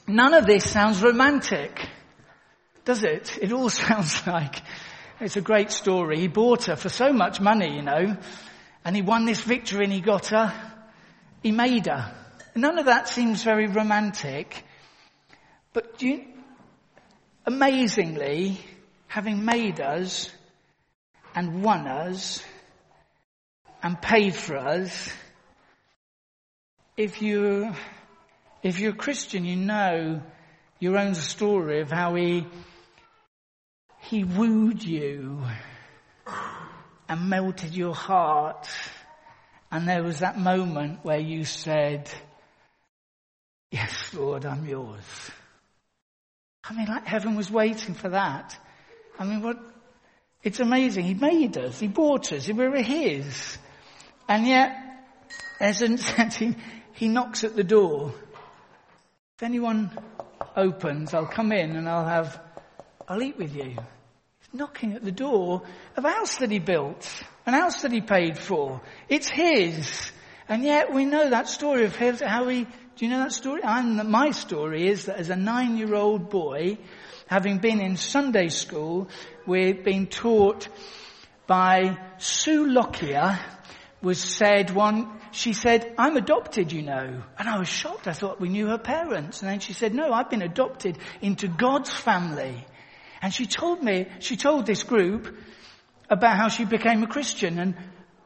none 0.06 0.34
of 0.34 0.44
this 0.44 0.70
sounds 0.70 1.02
romantic, 1.02 1.88
does 2.84 3.02
it? 3.02 3.38
It 3.40 3.50
all 3.50 3.70
sounds 3.86 4.26
like 4.26 4.56
it's 5.20 5.38
a 5.38 5.40
great 5.40 5.70
story. 5.70 6.20
He 6.20 6.28
bought 6.28 6.64
her 6.64 6.76
for 6.76 6.90
so 6.90 7.14
much 7.14 7.40
money, 7.40 7.76
you 7.76 7.82
know, 7.82 8.18
and 8.84 8.94
He 8.94 9.00
won 9.00 9.24
this 9.24 9.40
victory 9.40 9.84
and 9.84 9.92
He 9.92 10.02
got 10.02 10.26
her. 10.26 10.52
He 11.42 11.50
made 11.50 11.86
her. 11.86 12.14
None 12.54 12.78
of 12.78 12.84
that 12.84 13.08
seems 13.08 13.42
very 13.42 13.68
romantic. 13.68 14.64
But 15.72 16.02
you, 16.02 16.26
amazingly, 17.46 18.60
having 19.08 19.46
made 19.46 19.80
us, 19.80 20.30
and 21.34 21.62
won 21.62 21.86
us 21.86 22.42
and 23.82 24.00
paid 24.00 24.34
for 24.34 24.56
us. 24.56 25.12
If 26.96 27.22
you 27.22 27.74
if 28.62 28.78
you're 28.78 28.92
a 28.92 28.96
Christian, 28.96 29.44
you 29.44 29.56
know 29.56 30.22
your 30.78 30.96
own 30.98 31.14
story 31.14 31.80
of 31.80 31.90
how 31.90 32.14
he 32.14 32.46
he 34.00 34.24
wooed 34.24 34.82
you 34.84 35.42
and 37.08 37.28
melted 37.28 37.74
your 37.74 37.94
heart. 37.94 38.68
And 39.70 39.88
there 39.88 40.02
was 40.02 40.20
that 40.20 40.38
moment 40.38 41.00
where 41.02 41.18
you 41.18 41.44
said, 41.44 42.10
Yes, 43.70 44.14
Lord, 44.14 44.46
I'm 44.46 44.66
yours. 44.66 45.30
I 46.62 46.74
mean, 46.74 46.86
like 46.86 47.06
heaven 47.06 47.34
was 47.34 47.50
waiting 47.50 47.94
for 47.94 48.10
that. 48.10 48.56
I 49.18 49.24
mean, 49.24 49.42
what, 49.42 49.58
it's 50.44 50.60
amazing. 50.60 51.06
He 51.06 51.14
made 51.14 51.56
us. 51.56 51.80
He 51.80 51.88
bought 51.88 52.32
us. 52.32 52.46
We 52.46 52.52
were 52.52 52.76
his. 52.76 53.58
And 54.28 54.46
yet, 54.46 54.76
as 55.60 55.80
he, 55.80 56.54
he 56.92 57.08
knocks 57.08 57.44
at 57.44 57.56
the 57.56 57.64
door. 57.64 58.14
If 59.36 59.42
anyone 59.42 59.90
opens, 60.54 61.14
I'll 61.14 61.26
come 61.26 61.50
in 61.50 61.76
and 61.76 61.88
I'll 61.88 62.06
have, 62.06 62.40
I'll 63.08 63.22
eat 63.22 63.38
with 63.38 63.54
you. 63.56 63.70
He's 63.70 64.52
knocking 64.52 64.92
at 64.92 65.02
the 65.02 65.12
door 65.12 65.62
of 65.96 66.04
a 66.04 66.10
house 66.10 66.36
that 66.36 66.50
he 66.50 66.58
built, 66.58 67.08
an 67.46 67.54
house 67.54 67.82
that 67.82 67.90
he 67.90 68.00
paid 68.00 68.38
for. 68.38 68.80
It's 69.08 69.28
his. 69.28 70.12
And 70.48 70.62
yet 70.62 70.92
we 70.92 71.06
know 71.06 71.30
that 71.30 71.48
story 71.48 71.84
of 71.84 71.96
his, 71.96 72.20
how 72.20 72.46
he, 72.48 72.64
do 72.64 73.04
you 73.04 73.08
know 73.08 73.20
that 73.24 73.32
story? 73.32 73.62
And 73.64 73.96
my 74.08 74.30
story 74.30 74.86
is 74.88 75.06
that 75.06 75.16
as 75.16 75.30
a 75.30 75.36
nine 75.36 75.78
year 75.78 75.94
old 75.94 76.28
boy, 76.28 76.78
having 77.26 77.58
been 77.58 77.80
in 77.80 77.96
Sunday 77.96 78.48
school, 78.48 79.08
we're 79.46 79.74
being 79.74 80.06
taught 80.06 80.68
by 81.46 81.98
Sue 82.18 82.66
Lockyer 82.66 83.38
was 84.02 84.20
said 84.20 84.70
one, 84.70 85.20
she 85.32 85.52
said, 85.52 85.94
I'm 85.98 86.16
adopted, 86.16 86.72
you 86.72 86.82
know. 86.82 87.22
And 87.38 87.48
I 87.48 87.58
was 87.58 87.68
shocked. 87.68 88.06
I 88.06 88.12
thought 88.12 88.40
we 88.40 88.50
knew 88.50 88.68
her 88.68 88.78
parents. 88.78 89.42
And 89.42 89.50
then 89.50 89.60
she 89.60 89.72
said, 89.72 89.94
no, 89.94 90.12
I've 90.12 90.30
been 90.30 90.42
adopted 90.42 90.98
into 91.22 91.48
God's 91.48 91.90
family. 91.90 92.66
And 93.22 93.32
she 93.32 93.46
told 93.46 93.82
me, 93.82 94.06
she 94.20 94.36
told 94.36 94.66
this 94.66 94.82
group 94.82 95.34
about 96.10 96.36
how 96.36 96.48
she 96.48 96.64
became 96.64 97.02
a 97.02 97.06
Christian 97.06 97.58
and, 97.58 97.74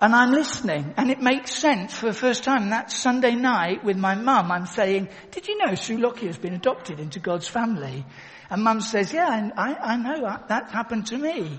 and 0.00 0.14
I'm 0.14 0.32
listening 0.32 0.92
and 0.96 1.10
it 1.10 1.20
makes 1.20 1.52
sense 1.52 1.94
for 1.94 2.06
the 2.06 2.12
first 2.12 2.42
time. 2.42 2.70
That 2.70 2.90
Sunday 2.90 3.36
night 3.36 3.84
with 3.84 3.96
my 3.96 4.16
mum, 4.16 4.50
I'm 4.50 4.66
saying, 4.66 5.08
did 5.30 5.46
you 5.46 5.58
know 5.58 5.74
Sue 5.74 5.98
Lockyer 5.98 6.26
has 6.26 6.38
been 6.38 6.54
adopted 6.54 6.98
into 6.98 7.20
God's 7.20 7.46
family? 7.46 8.04
And 8.50 8.62
mum 8.62 8.80
says, 8.80 9.12
yeah, 9.12 9.50
I, 9.56 9.74
I 9.74 9.96
know 9.96 10.38
that 10.48 10.70
happened 10.70 11.06
to 11.08 11.18
me. 11.18 11.58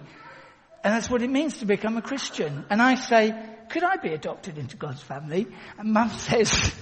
And 0.84 0.94
that's 0.94 1.10
what 1.10 1.22
it 1.22 1.30
means 1.30 1.58
to 1.58 1.66
become 1.66 1.98
a 1.98 2.02
Christian. 2.02 2.66
And 2.70 2.82
I 2.82 2.96
say, 2.96 3.34
could 3.70 3.84
I 3.84 3.98
be 3.98 4.14
adopted 4.14 4.58
into 4.58 4.78
God's 4.78 5.02
family? 5.02 5.48
And 5.78 5.94
mum 5.94 6.10
says, 6.18 6.74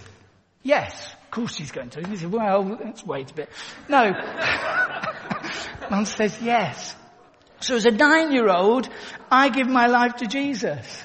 yes. 0.64 1.14
Of 1.24 1.32
course 1.32 1.56
she's 1.56 1.72
going 1.72 1.90
to. 1.92 2.00
And 2.00 2.08
he 2.08 2.16
said, 2.16 2.32
well, 2.32 2.64
let's 2.84 3.06
wait 3.06 3.32
a 3.32 3.34
bit. 3.34 3.50
No. 3.90 4.12
mum 5.92 6.06
says, 6.06 6.38
yes. 6.42 6.96
So 7.60 7.76
as 7.76 7.86
a 7.86 7.92
nine-year-old, 7.92 8.88
I 9.30 9.50
give 9.50 9.68
my 9.68 9.88
life 9.88 10.18
to 10.18 10.28
Jesus. 10.28 11.04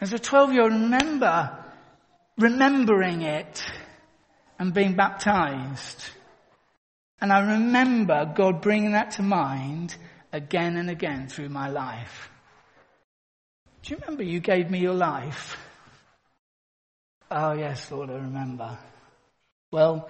As 0.00 0.12
a 0.12 0.18
12-year-old, 0.18 0.72
remember 0.72 1.64
remembering 2.38 3.22
it 3.22 3.62
and 4.58 4.72
being 4.72 4.94
baptized. 4.94 6.02
And 7.20 7.32
I 7.32 7.54
remember 7.54 8.32
God 8.34 8.60
bringing 8.60 8.92
that 8.92 9.12
to 9.12 9.22
mind 9.22 9.96
again 10.32 10.76
and 10.76 10.90
again 10.90 11.28
through 11.28 11.48
my 11.48 11.68
life. 11.68 12.28
Do 13.82 13.90
you 13.94 14.00
remember 14.00 14.22
you 14.22 14.40
gave 14.40 14.70
me 14.70 14.80
your 14.80 14.94
life? 14.94 15.56
Oh 17.30 17.52
yes, 17.52 17.90
Lord, 17.90 18.10
I 18.10 18.14
remember. 18.14 18.78
Well, 19.70 20.08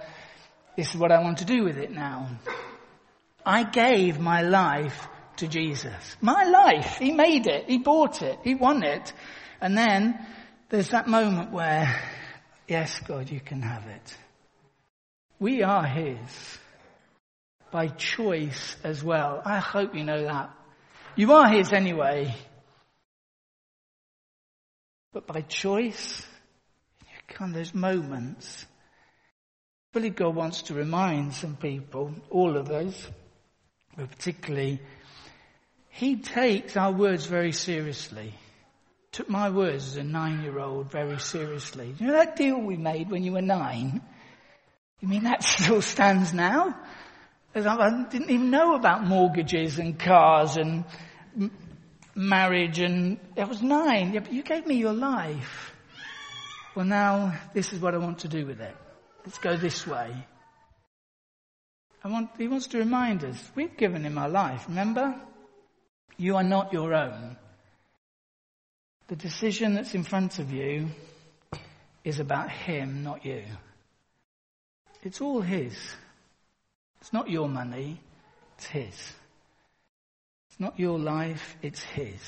this 0.75 0.89
is 0.93 0.99
what 0.99 1.11
I 1.11 1.21
want 1.21 1.39
to 1.39 1.45
do 1.45 1.63
with 1.63 1.77
it 1.77 1.91
now. 1.91 2.29
I 3.45 3.63
gave 3.63 4.19
my 4.19 4.41
life 4.41 5.07
to 5.37 5.47
Jesus. 5.47 6.17
My 6.21 6.43
life. 6.43 6.97
He 6.97 7.11
made 7.11 7.47
it. 7.47 7.65
He 7.67 7.77
bought 7.77 8.21
it. 8.21 8.39
He 8.43 8.55
won 8.55 8.83
it. 8.83 9.13
And 9.61 9.77
then 9.77 10.25
there's 10.69 10.89
that 10.89 11.07
moment 11.07 11.51
where, 11.51 11.99
yes, 12.67 12.99
God, 13.07 13.29
you 13.29 13.39
can 13.39 13.61
have 13.61 13.85
it. 13.87 14.17
We 15.39 15.63
are 15.63 15.85
His 15.85 16.59
by 17.75 17.87
choice 17.89 18.77
as 18.85 19.03
well. 19.03 19.41
I 19.43 19.57
hope 19.59 19.95
you 19.95 20.05
know 20.05 20.23
that. 20.23 20.49
You 21.17 21.33
are 21.33 21.49
His 21.49 21.73
anyway. 21.73 22.33
But 25.11 25.27
by 25.27 25.41
choice, 25.41 26.25
you 27.01 27.17
come 27.27 27.51
those 27.51 27.73
moments. 27.73 28.63
I 28.63 29.99
believe 29.99 30.15
God 30.15 30.35
wants 30.35 30.61
to 30.63 30.73
remind 30.73 31.33
some 31.33 31.57
people, 31.57 32.13
all 32.29 32.55
of 32.55 32.71
us, 32.71 33.09
but 33.97 34.09
particularly, 34.09 34.79
He 35.89 36.15
takes 36.15 36.77
our 36.77 36.93
words 36.93 37.25
very 37.25 37.51
seriously. 37.51 38.33
Took 39.11 39.29
my 39.29 39.49
words 39.49 39.85
as 39.85 39.97
a 39.97 40.03
nine-year-old 40.05 40.89
very 40.89 41.19
seriously. 41.19 41.93
You 41.99 42.07
know 42.07 42.13
that 42.13 42.37
deal 42.37 42.57
we 42.57 42.77
made 42.77 43.11
when 43.11 43.25
you 43.25 43.33
were 43.33 43.41
nine? 43.41 44.01
You 45.01 45.09
mean 45.09 45.25
that 45.25 45.43
still 45.59 45.81
stands 45.81 46.33
now? 46.33 46.73
I 47.55 48.03
didn't 48.09 48.29
even 48.29 48.49
know 48.49 48.75
about 48.75 49.05
mortgages 49.05 49.79
and 49.79 49.97
cars 49.97 50.57
and 50.57 50.83
marriage 52.13 52.79
and 52.79 53.17
I 53.37 53.45
was 53.45 53.61
nine. 53.61 54.13
Yeah, 54.13 54.19
but 54.19 54.33
you 54.33 54.43
gave 54.43 54.67
me 54.67 54.75
your 54.75 54.93
life. 54.93 55.71
Well 56.75 56.85
now, 56.85 57.39
this 57.53 57.71
is 57.71 57.79
what 57.79 57.93
I 57.93 57.97
want 57.97 58.19
to 58.19 58.27
do 58.27 58.45
with 58.45 58.59
it. 58.59 58.75
Let's 59.25 59.37
go 59.37 59.55
this 59.55 59.87
way. 59.87 60.13
I 62.03 62.09
want, 62.09 62.31
he 62.37 62.47
wants 62.47 62.67
to 62.67 62.77
remind 62.77 63.23
us, 63.23 63.37
we've 63.55 63.75
given 63.77 64.03
him 64.03 64.17
our 64.17 64.29
life, 64.29 64.65
remember? 64.67 65.15
You 66.17 66.35
are 66.35 66.43
not 66.43 66.73
your 66.73 66.93
own. 66.93 67.37
The 69.07 69.15
decision 69.15 69.75
that's 69.75 69.95
in 69.95 70.03
front 70.03 70.39
of 70.39 70.51
you 70.51 70.89
is 72.03 72.19
about 72.19 72.51
him, 72.51 73.03
not 73.03 73.25
you. 73.25 73.43
It's 75.03 75.21
all 75.21 75.41
his. 75.41 75.73
It's 77.05 77.13
not 77.13 77.29
your 77.29 77.47
money, 77.47 78.01
it's 78.57 78.65
His. 78.65 79.13
It's 80.49 80.59
not 80.59 80.79
your 80.79 80.97
life, 80.97 81.55
it's 81.61 81.83
His. 81.83 82.19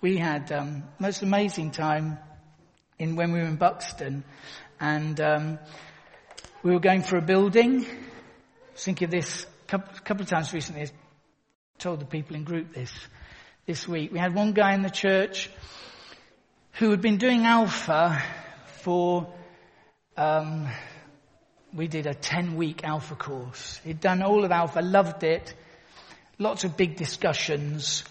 We 0.00 0.16
had 0.16 0.50
um, 0.50 0.84
most 0.98 1.20
amazing 1.20 1.72
time 1.72 2.16
in 2.98 3.14
when 3.14 3.32
we 3.32 3.40
were 3.40 3.44
in 3.44 3.56
Buxton, 3.56 4.24
and 4.80 5.20
um, 5.20 5.58
we 6.62 6.72
were 6.72 6.80
going 6.80 7.02
for 7.02 7.18
a 7.18 7.20
building. 7.20 7.84
Thinking 8.74 9.04
of 9.04 9.10
this 9.10 9.44
a 9.44 9.66
couple, 9.66 9.98
couple 10.02 10.22
of 10.22 10.30
times 10.30 10.54
recently. 10.54 10.84
I 10.84 10.86
told 11.76 12.00
the 12.00 12.06
people 12.06 12.36
in 12.36 12.44
group 12.44 12.72
this 12.72 12.90
this 13.66 13.86
week. 13.86 14.12
We 14.12 14.18
had 14.18 14.34
one 14.34 14.52
guy 14.52 14.72
in 14.72 14.80
the 14.80 14.88
church 14.88 15.50
who 16.78 16.90
had 16.90 17.02
been 17.02 17.18
doing 17.18 17.44
Alpha 17.44 18.22
for 18.80 19.30
um, 20.16 20.68
we 21.74 21.88
did 21.88 22.06
a 22.06 22.14
10 22.14 22.56
week 22.56 22.84
Alpha 22.84 23.16
course. 23.16 23.80
He'd 23.84 24.00
done 24.00 24.22
all 24.22 24.44
of 24.44 24.52
Alpha, 24.52 24.80
loved 24.80 25.24
it, 25.24 25.54
lots 26.38 26.64
of 26.64 26.76
big 26.76 26.96
discussions, 26.96 28.04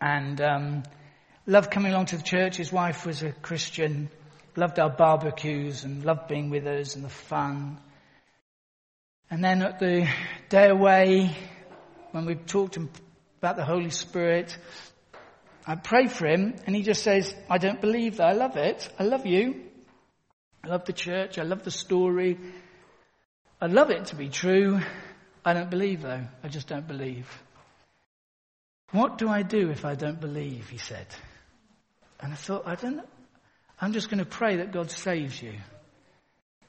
and 0.00 0.40
um, 0.40 0.82
loved 1.46 1.70
coming 1.70 1.92
along 1.92 2.06
to 2.06 2.16
the 2.16 2.22
church. 2.22 2.56
His 2.56 2.72
wife 2.72 3.04
was 3.04 3.22
a 3.22 3.32
Christian, 3.32 4.08
loved 4.56 4.78
our 4.78 4.90
barbecues 4.90 5.84
and 5.84 6.04
loved 6.04 6.28
being 6.28 6.48
with 6.48 6.66
us 6.66 6.94
and 6.94 7.04
the 7.04 7.10
fun. 7.10 7.78
And 9.30 9.44
then 9.44 9.62
at 9.62 9.78
the 9.78 10.08
day 10.48 10.70
away, 10.70 11.36
when 12.12 12.24
we 12.24 12.34
talked 12.34 12.78
about 12.78 13.56
the 13.56 13.64
Holy 13.64 13.90
Spirit, 13.90 14.56
I 15.66 15.74
prayed 15.74 16.10
for 16.10 16.26
him 16.26 16.54
and 16.66 16.74
he 16.74 16.82
just 16.82 17.02
says, 17.02 17.34
I 17.50 17.58
don't 17.58 17.82
believe 17.82 18.16
that. 18.16 18.26
I 18.26 18.32
love 18.32 18.56
it. 18.56 18.88
I 18.98 19.02
love 19.02 19.26
you. 19.26 19.67
I 20.68 20.72
love 20.72 20.84
the 20.84 20.92
church. 20.92 21.38
I 21.38 21.44
love 21.44 21.64
the 21.64 21.70
story. 21.70 22.38
I 23.58 23.66
love 23.68 23.90
it 23.90 24.06
to 24.06 24.16
be 24.16 24.28
true. 24.28 24.80
I 25.42 25.54
don't 25.54 25.70
believe 25.70 26.02
though. 26.02 26.26
I 26.44 26.48
just 26.48 26.68
don't 26.68 26.86
believe. 26.86 27.26
What 28.90 29.16
do 29.16 29.30
I 29.30 29.42
do 29.42 29.70
if 29.70 29.86
I 29.86 29.94
don't 29.94 30.20
believe? 30.20 30.68
He 30.68 30.76
said. 30.76 31.06
And 32.20 32.34
I 32.34 32.36
thought, 32.36 32.64
I 32.66 32.74
don't 32.74 32.96
know. 32.96 33.08
I'm 33.80 33.94
just 33.94 34.10
going 34.10 34.18
to 34.18 34.26
pray 34.26 34.56
that 34.56 34.72
God 34.72 34.90
saves 34.90 35.40
you. 35.40 35.54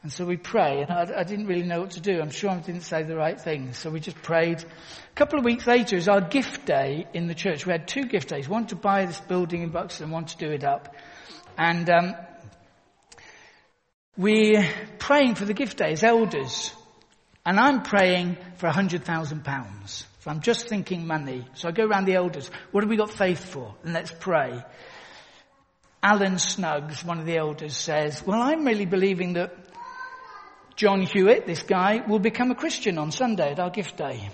And 0.01 0.13
so 0.13 0.25
we 0.25 0.37
pray, 0.37 0.81
and 0.81 0.91
I, 0.91 1.19
I, 1.19 1.23
didn't 1.23 1.47
really 1.47 1.63
know 1.63 1.81
what 1.81 1.91
to 1.91 1.99
do. 1.99 2.21
I'm 2.21 2.29
sure 2.29 2.51
I 2.51 2.59
didn't 2.59 2.83
say 2.83 3.03
the 3.03 3.17
right 3.17 3.39
thing. 3.39 3.73
So 3.73 3.89
we 3.89 3.99
just 3.99 4.21
prayed. 4.21 4.61
A 4.61 5.15
couple 5.15 5.39
of 5.39 5.43
weeks 5.43 5.67
later 5.67 5.97
is 5.97 6.07
our 6.07 6.21
gift 6.21 6.65
day 6.65 7.05
in 7.13 7.27
the 7.27 7.35
church. 7.35 7.65
We 7.65 7.73
had 7.73 7.85
two 7.85 8.05
gift 8.05 8.29
days, 8.29 8.47
one 8.47 8.67
to 8.67 8.77
buy 8.77 9.05
this 9.05 9.19
building 9.19 9.61
in 9.61 9.71
Buxton, 9.71 10.09
one 10.09 10.23
to 10.23 10.37
do 10.37 10.51
it 10.51 10.63
up. 10.63 10.95
And 11.57 11.89
um, 11.89 12.15
we're 14.19 14.69
praying 14.97 15.35
for 15.35 15.45
the 15.45 15.53
gift 15.53 15.77
day 15.77 15.93
as 15.93 16.03
elders. 16.03 16.73
And 17.45 17.57
I'm 17.57 17.83
praying 17.83 18.37
for 18.57 18.67
a 18.67 18.71
hundred 18.71 19.05
thousand 19.05 19.45
pounds. 19.45 20.05
So 20.19 20.29
I'm 20.29 20.41
just 20.41 20.67
thinking 20.67 21.07
money. 21.07 21.47
So 21.53 21.69
I 21.69 21.71
go 21.71 21.85
around 21.85 22.03
the 22.03 22.15
elders. 22.15 22.51
What 22.71 22.83
have 22.83 22.89
we 22.89 22.97
got 22.97 23.09
faith 23.09 23.45
for? 23.45 23.73
And 23.83 23.93
let's 23.93 24.11
pray. 24.11 24.61
Alan 26.03 26.37
Snuggs, 26.37 27.03
one 27.03 27.19
of 27.19 27.25
the 27.25 27.37
elders, 27.37 27.77
says, 27.77 28.21
well, 28.25 28.41
I'm 28.41 28.65
really 28.65 28.85
believing 28.85 29.33
that 29.33 29.55
John 30.75 31.01
Hewitt, 31.01 31.45
this 31.45 31.63
guy, 31.63 32.01
will 32.05 32.19
become 32.19 32.51
a 32.51 32.55
Christian 32.55 32.97
on 32.97 33.11
Sunday 33.11 33.51
at 33.51 33.59
our 33.59 33.69
gift 33.69 33.95
day. 33.95 34.29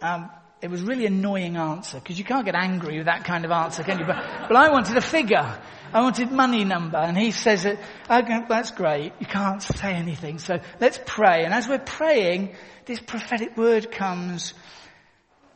Um, 0.00 0.30
it 0.62 0.70
was 0.70 0.82
really 0.82 1.04
annoying 1.04 1.56
answer 1.56 1.98
because 1.98 2.18
you 2.18 2.24
can't 2.24 2.46
get 2.46 2.54
angry 2.54 2.96
with 2.96 3.06
that 3.06 3.24
kind 3.24 3.44
of 3.44 3.50
answer, 3.50 3.82
can 3.82 3.98
you? 3.98 4.06
But, 4.06 4.48
but 4.48 4.56
I 4.56 4.70
wanted 4.70 4.96
a 4.96 5.02
figure. 5.02 5.58
I 5.92 6.00
wanted 6.00 6.30
money 6.30 6.64
number. 6.64 6.98
And 6.98 7.16
he 7.16 7.30
says 7.30 7.66
okay, 7.66 7.78
oh, 8.08 8.44
that's 8.48 8.70
great. 8.70 9.12
You 9.20 9.26
can't 9.26 9.62
say 9.62 9.94
anything. 9.94 10.38
So 10.38 10.60
let's 10.80 10.98
pray. 11.04 11.44
And 11.44 11.52
as 11.52 11.68
we're 11.68 11.78
praying, 11.78 12.54
this 12.86 13.00
prophetic 13.00 13.56
word 13.56 13.90
comes. 13.90 14.54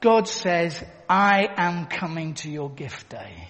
God 0.01 0.29
says, 0.29 0.85
I 1.09 1.49
am 1.57 1.87
coming 1.87 2.35
to 2.35 2.51
your 2.51 2.71
gift 2.71 3.09
day. 3.09 3.49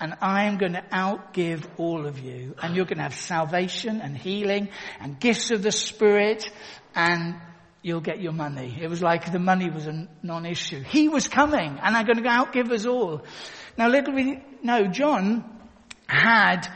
And 0.00 0.14
I 0.20 0.46
am 0.46 0.58
going 0.58 0.72
to 0.72 0.84
outgive 0.92 1.64
all 1.76 2.06
of 2.06 2.18
you. 2.18 2.56
And 2.60 2.74
you're 2.74 2.86
going 2.86 2.96
to 2.96 3.04
have 3.04 3.14
salvation 3.14 4.00
and 4.00 4.18
healing 4.18 4.68
and 5.00 5.20
gifts 5.20 5.52
of 5.52 5.62
the 5.62 5.70
Spirit 5.70 6.50
and 6.94 7.36
you'll 7.82 8.00
get 8.00 8.20
your 8.20 8.32
money. 8.32 8.78
It 8.80 8.88
was 8.88 9.00
like 9.00 9.30
the 9.30 9.38
money 9.38 9.70
was 9.70 9.86
a 9.86 10.08
non-issue. 10.22 10.82
He 10.82 11.08
was 11.08 11.28
coming 11.28 11.78
and 11.80 11.96
I'm 11.96 12.04
going 12.04 12.22
to 12.22 12.28
outgive 12.28 12.72
us 12.72 12.84
all. 12.84 13.22
Now 13.78 13.88
little 13.88 14.14
we 14.14 14.42
know, 14.62 14.88
John 14.88 15.61
had 16.12 16.68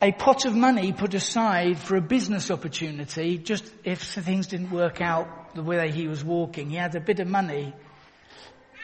a 0.00 0.12
pot 0.12 0.44
of 0.44 0.54
money 0.54 0.92
put 0.92 1.12
aside 1.14 1.78
for 1.78 1.96
a 1.96 2.00
business 2.00 2.50
opportunity, 2.50 3.36
just 3.36 3.64
if 3.82 4.00
things 4.00 4.46
didn't 4.46 4.70
work 4.70 5.00
out 5.00 5.54
the 5.54 5.62
way 5.62 5.90
he 5.90 6.06
was 6.06 6.24
walking. 6.24 6.70
He 6.70 6.76
had 6.76 6.94
a 6.94 7.00
bit 7.00 7.18
of 7.18 7.26
money. 7.26 7.74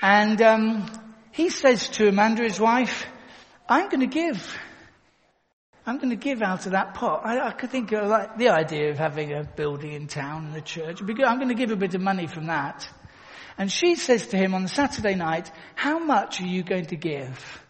And 0.03 0.43
um, 0.43 0.91
he 1.31 1.51
says 1.51 1.89
to 1.91 2.09
Amanda, 2.09 2.43
his 2.43 2.59
wife, 2.59 3.07
I'm 3.69 3.89
going 3.89 4.01
to 4.01 4.07
give. 4.07 4.59
I'm 5.87 5.99
going 5.99 6.11
to 6.11 6.17
give 6.17 6.43
out 6.43 6.67
of 6.67 6.73
that 6.73 6.95
pot. 6.95 7.25
I, 7.25 7.39
I 7.39 7.53
could 7.53 7.71
think 7.71 7.93
of 7.93 8.09
like 8.09 8.37
the 8.37 8.49
idea 8.49 8.91
of 8.91 8.99
having 8.99 9.33
a 9.33 9.45
building 9.45 9.93
in 9.93 10.09
town 10.09 10.47
and 10.47 10.57
a 10.57 10.61
church. 10.61 11.01
I'm 11.01 11.39
going 11.39 11.49
to 11.49 11.55
give 11.55 11.71
a 11.71 11.77
bit 11.77 11.95
of 11.95 12.01
money 12.01 12.27
from 12.27 12.47
that. 12.47 12.89
And 13.57 13.71
she 13.71 13.95
says 13.95 14.27
to 14.29 14.37
him 14.37 14.53
on 14.53 14.67
Saturday 14.67 15.15
night, 15.15 15.53
how 15.77 16.01
much 16.01 16.41
are 16.41 16.47
you 16.47 16.65
going 16.65 16.87
to 16.87 16.97
give? 16.97 17.64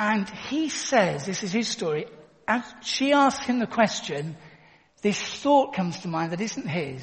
And 0.00 0.30
he 0.30 0.68
says, 0.68 1.26
this 1.26 1.42
is 1.42 1.50
his 1.50 1.66
story, 1.66 2.06
as 2.46 2.62
she 2.82 3.12
asks 3.12 3.44
him 3.44 3.58
the 3.58 3.66
question, 3.66 4.36
this 5.02 5.20
thought 5.20 5.74
comes 5.74 5.98
to 6.02 6.08
mind 6.08 6.30
that 6.30 6.40
isn't 6.40 6.68
his, 6.68 7.02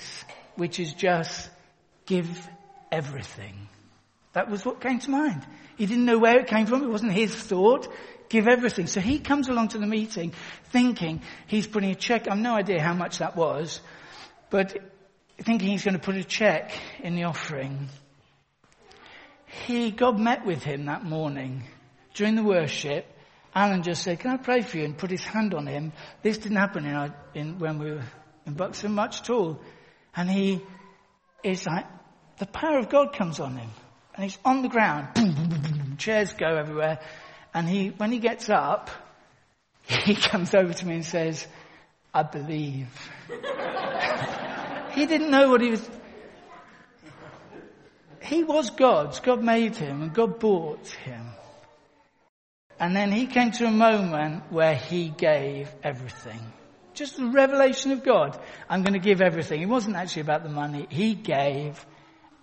which 0.56 0.80
is 0.80 0.94
just 0.94 1.50
give 2.06 2.48
everything. 2.94 3.68
That 4.32 4.50
was 4.50 4.64
what 4.64 4.80
came 4.80 5.00
to 5.00 5.12
mind. 5.12 5.46
He 5.76 5.88
didn't 5.88 6.06
know 6.06 6.20
where 6.20 6.40
it 6.40 6.48
came 6.48 6.68
from. 6.68 6.84
It 6.84 6.90
wasn't 6.90 7.12
his 7.12 7.36
thought. 7.36 7.90
Give 8.30 8.48
everything. 8.48 8.88
So 8.88 9.02
he 9.02 9.20
comes 9.20 9.50
along 9.50 9.70
to 9.70 9.78
the 9.78 9.88
meeting 9.88 10.32
thinking 10.72 11.22
he's 11.48 11.68
putting 11.68 11.92
a 11.92 11.96
check. 11.96 12.30
I've 12.30 12.38
no 12.38 12.56
idea 12.56 12.82
how 12.82 12.94
much 12.94 13.18
that 13.18 13.36
was, 13.36 13.82
but 14.50 14.74
thinking 15.42 15.68
he's 15.68 15.84
going 15.84 15.96
to 15.96 16.00
put 16.00 16.16
a 16.16 16.24
check 16.24 16.72
in 17.04 17.16
the 17.16 17.26
offering. 17.26 17.90
He, 19.66 19.92
God 19.92 20.18
met 20.18 20.46
with 20.46 20.64
him 20.64 20.86
that 20.86 21.04
morning 21.04 21.64
during 22.16 22.36
the 22.36 22.44
worship, 22.44 23.06
Alan 23.54 23.84
just 23.84 24.04
said, 24.04 24.20
can 24.20 24.32
I 24.32 24.38
pray 24.38 24.62
for 24.62 24.78
you? 24.78 24.86
And 24.86 24.98
put 24.98 25.12
his 25.12 25.24
hand 25.24 25.54
on 25.54 25.68
him. 25.68 25.94
This 26.24 26.38
didn't 26.38 26.58
happen 26.58 26.86
in, 26.86 26.96
our, 26.96 27.16
in 27.34 27.60
when 27.60 27.78
we 27.78 27.92
were 27.92 28.04
in 28.46 28.54
Buxton 28.54 28.94
much 28.94 29.22
at 29.22 29.30
all. 29.30 29.62
And 30.16 30.30
he 30.30 30.62
is 31.44 31.66
like, 31.66 31.86
the 32.38 32.46
power 32.46 32.80
of 32.80 32.90
God 32.90 33.14
comes 33.14 33.40
on 33.40 33.58
him. 33.58 33.70
And 34.16 34.24
he's 34.24 34.38
on 34.44 34.62
the 34.62 34.70
ground. 34.70 35.98
Chairs 35.98 36.34
go 36.34 36.48
everywhere. 36.48 37.00
And 37.54 37.68
he, 37.68 37.90
when 37.90 38.12
he 38.12 38.20
gets 38.20 38.50
up, 38.50 38.90
he 39.84 40.16
comes 40.16 40.54
over 40.56 40.74
to 40.74 40.88
me 40.88 40.96
and 40.96 41.06
says, 41.06 41.46
I 42.14 42.24
believe. 42.24 42.88
he 44.92 45.06
didn't 45.06 45.32
know 45.32 45.50
what 45.50 45.62
he 45.62 45.72
was, 45.72 45.90
he 48.22 48.44
was 48.44 48.70
God's. 48.70 49.20
God 49.20 49.44
made 49.44 49.76
him 49.76 50.02
and 50.02 50.14
God 50.14 50.40
bought 50.40 50.88
him. 50.88 51.26
And 52.80 52.96
then 52.96 53.12
he 53.12 53.28
came 53.28 53.52
to 53.52 53.66
a 53.66 53.72
moment 53.72 54.52
where 54.52 54.76
he 54.76 55.10
gave 55.10 55.70
everything. 55.84 56.40
Just 56.94 57.18
the 57.18 57.28
revelation 57.28 57.92
of 57.92 58.04
God. 58.04 58.40
I'm 58.70 58.84
going 58.84 58.94
to 58.94 59.00
give 59.00 59.22
everything. 59.22 59.62
It 59.62 59.68
wasn't 59.68 59.96
actually 59.96 60.24
about 60.24 60.44
the 60.44 60.50
money. 60.50 60.88
He 60.90 61.14
gave 61.14 61.86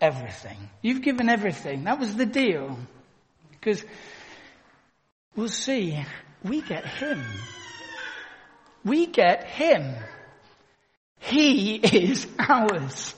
everything. 0.01 0.57
You've 0.83 1.03
given 1.03 1.29
everything. 1.29 1.85
That 1.85 1.99
was 1.99 2.15
the 2.17 2.27
deal. 2.27 2.79
Because 3.51 3.85
we'll 5.37 5.49
see, 5.49 6.03
we 6.43 6.61
get 6.61 6.85
him. 6.85 7.23
We 8.85 9.07
get 9.07 9.45
him. 9.45 9.95
He 11.21 11.77
is 11.77 12.27
ours. 12.39 13.15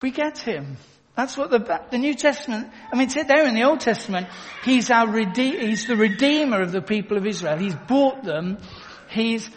We 0.00 0.10
get 0.10 0.38
him. 0.38 0.78
That's 1.14 1.36
what 1.36 1.50
the, 1.50 1.80
the 1.90 1.98
New 1.98 2.14
Testament, 2.14 2.70
I 2.90 2.96
mean, 2.96 3.10
sit 3.10 3.28
there 3.28 3.46
in 3.46 3.54
the 3.54 3.64
Old 3.64 3.80
Testament. 3.80 4.28
He's 4.64 4.90
our 4.90 5.06
rede- 5.06 5.36
he's 5.36 5.86
the 5.86 5.96
redeemer 5.96 6.62
of 6.62 6.72
the 6.72 6.80
people 6.80 7.18
of 7.18 7.26
Israel. 7.26 7.58
He's 7.58 7.74
bought 7.74 8.24
them. 8.24 8.56
He's, 9.10 9.50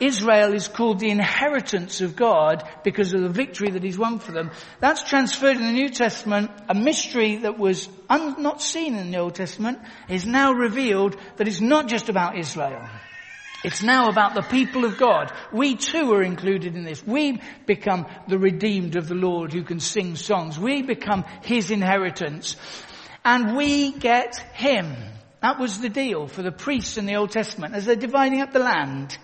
Israel 0.00 0.54
is 0.54 0.66
called 0.66 0.98
the 0.98 1.10
inheritance 1.10 2.00
of 2.00 2.16
God 2.16 2.66
because 2.84 3.12
of 3.12 3.20
the 3.20 3.28
victory 3.28 3.70
that 3.70 3.82
he's 3.82 3.98
won 3.98 4.18
for 4.18 4.32
them. 4.32 4.50
That's 4.80 5.02
transferred 5.02 5.58
in 5.58 5.62
the 5.62 5.72
New 5.72 5.90
Testament. 5.90 6.50
A 6.70 6.74
mystery 6.74 7.36
that 7.38 7.58
was 7.58 7.86
un- 8.08 8.42
not 8.42 8.62
seen 8.62 8.94
in 8.94 9.10
the 9.10 9.18
Old 9.18 9.34
Testament 9.34 9.80
is 10.08 10.24
now 10.24 10.52
revealed 10.52 11.16
that 11.36 11.48
it's 11.48 11.60
not 11.60 11.88
just 11.88 12.08
about 12.08 12.38
Israel. 12.38 12.88
It's 13.64 13.82
now 13.82 14.08
about 14.08 14.34
the 14.34 14.42
people 14.42 14.84
of 14.84 14.98
God. 14.98 15.32
We 15.52 15.74
too 15.74 16.12
are 16.12 16.22
included 16.22 16.76
in 16.76 16.84
this. 16.84 17.04
We 17.04 17.40
become 17.66 18.06
the 18.28 18.38
redeemed 18.38 18.94
of 18.94 19.08
the 19.08 19.16
Lord 19.16 19.52
who 19.52 19.64
can 19.64 19.80
sing 19.80 20.14
songs. 20.14 20.58
We 20.58 20.82
become 20.82 21.24
His 21.42 21.72
inheritance. 21.72 22.56
And 23.24 23.56
we 23.56 23.90
get 23.92 24.36
Him. 24.54 24.94
That 25.42 25.58
was 25.58 25.80
the 25.80 25.88
deal 25.88 26.28
for 26.28 26.42
the 26.42 26.52
priests 26.52 26.98
in 26.98 27.06
the 27.06 27.16
Old 27.16 27.32
Testament 27.32 27.74
as 27.74 27.84
they're 27.84 27.96
dividing 27.96 28.40
up 28.42 28.52
the 28.52 28.60
land. 28.60 29.18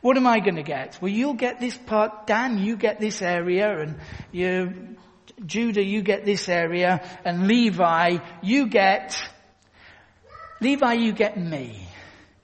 What 0.00 0.16
am 0.16 0.26
I 0.26 0.40
going 0.40 0.56
to 0.56 0.62
get? 0.62 0.98
Well, 1.02 1.12
you'll 1.12 1.34
get 1.34 1.60
this 1.60 1.76
part. 1.76 2.26
Dan, 2.26 2.58
you 2.58 2.76
get 2.76 2.98
this 2.98 3.20
area 3.20 3.78
and 3.78 3.96
you, 4.32 4.96
Judah, 5.44 5.84
you 5.84 6.00
get 6.00 6.24
this 6.24 6.48
area 6.48 7.06
and 7.26 7.46
Levi, 7.46 8.18
you 8.42 8.68
get, 8.68 9.22
Levi, 10.62 10.94
you 10.94 11.12
get 11.12 11.36
me. 11.36 11.86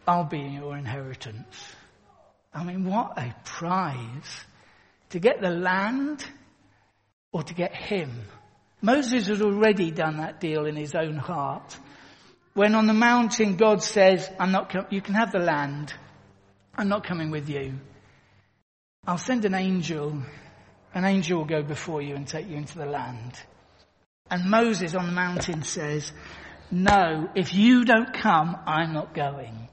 I'll 0.07 0.25
be 0.25 0.38
your 0.38 0.77
inheritance. 0.77 1.75
I 2.55 2.64
mean, 2.64 2.85
what 2.85 3.19
a 3.19 3.35
prize. 3.45 4.45
To 5.11 5.19
get 5.19 5.40
the 5.40 5.51
land 5.51 6.25
or 7.33 7.42
to 7.42 7.55
get 7.55 7.75
him. 7.75 8.23
Moses 8.81 9.27
had 9.27 9.42
already 9.42 9.90
done 9.90 10.19
that 10.19 10.40
deal 10.40 10.66
in 10.66 10.77
his 10.77 10.95
own 10.95 11.16
heart. 11.16 11.77
When 12.55 12.75
on 12.75 12.87
the 12.87 12.95
mountain 12.95 13.57
God 13.57 13.83
says, 13.83 14.31
I'm 14.38 14.53
not, 14.53 14.71
com- 14.71 14.87
you 14.90 15.01
can 15.01 15.14
have 15.14 15.33
the 15.33 15.38
land. 15.38 15.92
I'm 16.75 16.88
not 16.88 17.07
coming 17.07 17.31
with 17.31 17.49
you. 17.49 17.75
I'll 19.07 19.19
send 19.19 19.45
an 19.45 19.55
angel. 19.55 20.23
An 20.95 21.05
angel 21.05 21.38
will 21.38 21.47
go 21.47 21.62
before 21.62 22.01
you 22.01 22.14
and 22.14 22.27
take 22.27 22.49
you 22.49 22.57
into 22.57 22.79
the 22.79 22.87
land. 22.87 23.33
And 24.31 24.51
Moses 24.51 24.95
on 24.95 25.07
the 25.07 25.12
mountain 25.12 25.62
says, 25.62 26.12
no, 26.71 27.29
if 27.35 27.55
you 27.55 27.85
don't 27.85 28.12
come, 28.12 28.57
I'm 28.66 28.92
not 28.92 29.14
going. 29.14 29.65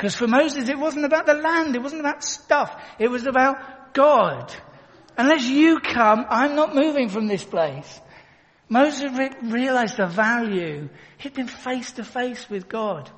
Because 0.00 0.14
for 0.14 0.26
Moses, 0.26 0.70
it 0.70 0.78
wasn't 0.78 1.04
about 1.04 1.26
the 1.26 1.34
land. 1.34 1.76
It 1.76 1.82
wasn't 1.82 2.00
about 2.00 2.24
stuff. 2.24 2.74
It 2.98 3.08
was 3.08 3.26
about 3.26 3.92
God. 3.92 4.50
Unless 5.18 5.44
you 5.44 5.78
come, 5.78 6.24
I'm 6.26 6.56
not 6.56 6.74
moving 6.74 7.10
from 7.10 7.26
this 7.26 7.44
place. 7.44 8.00
Moses 8.70 9.12
re- 9.12 9.36
realized 9.42 9.98
the 9.98 10.06
value. 10.06 10.88
He'd 11.18 11.34
been 11.34 11.48
face 11.48 11.92
to 11.92 12.04
face 12.04 12.48
with 12.48 12.66
God. 12.66 13.10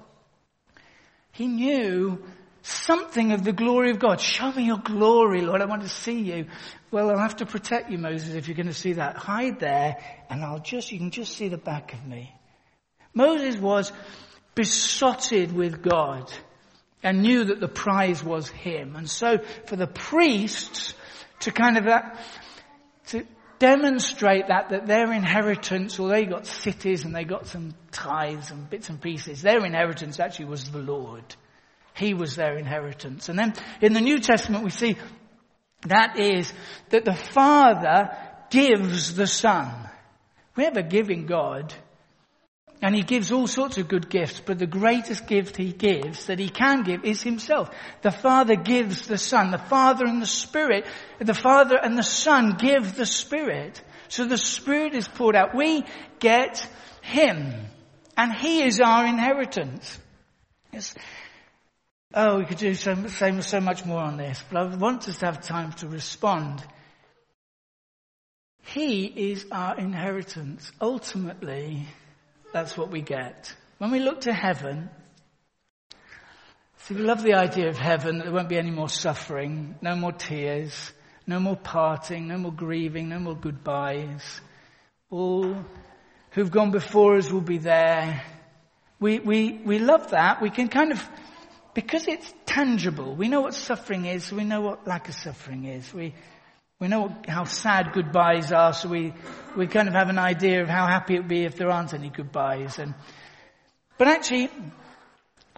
He 1.30 1.46
knew 1.46 2.24
something 2.62 3.30
of 3.30 3.44
the 3.44 3.52
glory 3.52 3.92
of 3.92 4.00
God. 4.00 4.20
Show 4.20 4.50
me 4.50 4.64
your 4.64 4.78
glory, 4.78 5.42
Lord. 5.42 5.62
I 5.62 5.66
want 5.66 5.82
to 5.82 5.88
see 5.88 6.18
you. 6.18 6.46
Well, 6.90 7.10
I'll 7.10 7.18
have 7.18 7.36
to 7.36 7.46
protect 7.46 7.92
you, 7.92 7.98
Moses, 7.98 8.34
if 8.34 8.48
you're 8.48 8.56
going 8.56 8.66
to 8.66 8.74
see 8.74 8.94
that. 8.94 9.16
Hide 9.16 9.60
there 9.60 9.98
and 10.28 10.42
I'll 10.42 10.58
just, 10.58 10.90
you 10.90 10.98
can 10.98 11.12
just 11.12 11.36
see 11.36 11.46
the 11.46 11.58
back 11.58 11.94
of 11.94 12.04
me. 12.04 12.34
Moses 13.14 13.56
was 13.56 13.92
besotted 14.56 15.52
with 15.52 15.80
God 15.80 16.28
and 17.02 17.22
knew 17.22 17.44
that 17.44 17.60
the 17.60 17.68
prize 17.68 18.22
was 18.22 18.48
him. 18.48 18.96
And 18.96 19.08
so 19.08 19.38
for 19.66 19.76
the 19.76 19.86
priests 19.86 20.94
to 21.40 21.50
kind 21.50 21.76
of 21.76 21.84
that, 21.84 22.18
to 23.08 23.26
demonstrate 23.58 24.48
that, 24.48 24.70
that 24.70 24.86
their 24.86 25.12
inheritance, 25.12 25.98
or 25.98 26.08
they 26.08 26.24
got 26.24 26.46
cities 26.46 27.04
and 27.04 27.14
they 27.14 27.24
got 27.24 27.46
some 27.46 27.74
tithes 27.90 28.50
and 28.50 28.68
bits 28.68 28.88
and 28.88 29.00
pieces, 29.00 29.42
their 29.42 29.64
inheritance 29.64 30.20
actually 30.20 30.46
was 30.46 30.70
the 30.70 30.78
Lord. 30.78 31.24
He 31.94 32.14
was 32.14 32.36
their 32.36 32.56
inheritance. 32.56 33.28
And 33.28 33.38
then 33.38 33.54
in 33.80 33.92
the 33.92 34.00
New 34.00 34.18
Testament 34.18 34.64
we 34.64 34.70
see 34.70 34.96
that 35.86 36.18
is 36.18 36.52
that 36.90 37.04
the 37.04 37.14
Father 37.14 38.16
gives 38.50 39.14
the 39.14 39.26
Son. 39.26 39.72
We 40.54 40.64
have 40.64 40.76
a 40.76 40.82
giving 40.82 41.26
God 41.26 41.74
and 42.82 42.96
he 42.96 43.02
gives 43.02 43.30
all 43.30 43.46
sorts 43.46 43.78
of 43.78 43.86
good 43.86 44.10
gifts, 44.10 44.42
but 44.44 44.58
the 44.58 44.66
greatest 44.66 45.28
gift 45.28 45.56
he 45.56 45.72
gives 45.72 46.26
that 46.26 46.40
he 46.40 46.48
can 46.48 46.82
give 46.82 47.04
is 47.04 47.22
himself. 47.22 47.70
The 48.02 48.10
Father 48.10 48.56
gives 48.56 49.06
the 49.06 49.18
Son. 49.18 49.52
The 49.52 49.58
Father 49.58 50.04
and 50.04 50.20
the 50.20 50.26
Spirit, 50.26 50.84
the 51.20 51.32
Father 51.32 51.76
and 51.80 51.96
the 51.96 52.02
Son 52.02 52.56
give 52.58 52.96
the 52.96 53.06
Spirit. 53.06 53.80
So 54.08 54.24
the 54.24 54.36
Spirit 54.36 54.94
is 54.94 55.06
poured 55.06 55.36
out. 55.36 55.54
We 55.54 55.84
get 56.18 56.68
him. 57.02 57.54
And 58.16 58.32
he 58.32 58.62
is 58.62 58.80
our 58.80 59.06
inheritance. 59.06 59.98
Yes. 60.72 60.94
Oh, 62.12 62.40
we 62.40 62.46
could 62.46 62.58
do 62.58 62.74
so, 62.74 63.06
so, 63.06 63.40
so 63.40 63.60
much 63.60 63.86
more 63.86 64.02
on 64.02 64.16
this, 64.16 64.42
but 64.50 64.58
I 64.58 64.76
want 64.76 65.08
us 65.08 65.18
to 65.18 65.26
have 65.26 65.40
time 65.40 65.72
to 65.74 65.88
respond. 65.88 66.62
He 68.64 69.06
is 69.06 69.46
our 69.50 69.78
inheritance. 69.78 70.70
Ultimately, 70.80 71.86
that's 72.52 72.76
what 72.76 72.90
we 72.90 73.00
get. 73.00 73.54
When 73.78 73.90
we 73.90 73.98
look 73.98 74.22
to 74.22 74.32
heaven, 74.32 74.90
see, 76.78 76.94
we 76.94 77.02
love 77.02 77.22
the 77.22 77.34
idea 77.34 77.68
of 77.68 77.78
heaven, 77.78 78.18
that 78.18 78.24
there 78.24 78.32
won't 78.32 78.48
be 78.48 78.58
any 78.58 78.70
more 78.70 78.88
suffering, 78.88 79.76
no 79.80 79.94
more 79.94 80.12
tears, 80.12 80.92
no 81.26 81.40
more 81.40 81.56
parting, 81.56 82.28
no 82.28 82.38
more 82.38 82.52
grieving, 82.52 83.08
no 83.08 83.18
more 83.18 83.36
goodbyes. 83.36 84.40
All 85.10 85.56
who've 86.30 86.50
gone 86.50 86.70
before 86.70 87.16
us 87.16 87.30
will 87.30 87.40
be 87.40 87.58
there. 87.58 88.22
We, 89.00 89.18
we, 89.18 89.60
we 89.64 89.78
love 89.78 90.10
that. 90.10 90.40
We 90.40 90.50
can 90.50 90.68
kind 90.68 90.92
of 90.92 91.08
because 91.74 92.06
it's 92.06 92.32
tangible, 92.44 93.14
we 93.14 93.28
know 93.28 93.40
what 93.40 93.54
suffering 93.54 94.04
is, 94.04 94.30
we 94.30 94.44
know 94.44 94.60
what 94.60 94.86
lack 94.86 95.08
of 95.08 95.14
suffering 95.14 95.64
is. 95.64 95.92
We, 95.92 96.14
we 96.82 96.88
know 96.88 97.14
how 97.28 97.44
sad 97.44 97.92
goodbyes 97.92 98.50
are, 98.50 98.72
so 98.72 98.88
we, 98.88 99.14
we 99.56 99.68
kind 99.68 99.86
of 99.86 99.94
have 99.94 100.08
an 100.08 100.18
idea 100.18 100.62
of 100.62 100.68
how 100.68 100.84
happy 100.88 101.14
it 101.14 101.18
would 101.18 101.28
be 101.28 101.44
if 101.44 101.54
there 101.54 101.70
aren't 101.70 101.94
any 101.94 102.08
goodbyes. 102.08 102.80
And, 102.80 102.94
but 103.98 104.08
actually, 104.08 104.50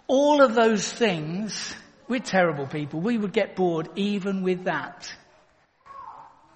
all 0.05 0.43
of 0.43 0.53
those 0.53 0.87
things, 0.93 1.75
we're 2.07 2.19
terrible 2.19 2.67
people. 2.67 2.99
We 2.99 3.17
would 3.17 3.33
get 3.33 3.55
bored 3.55 3.89
even 3.95 4.43
with 4.43 4.65
that. 4.65 5.11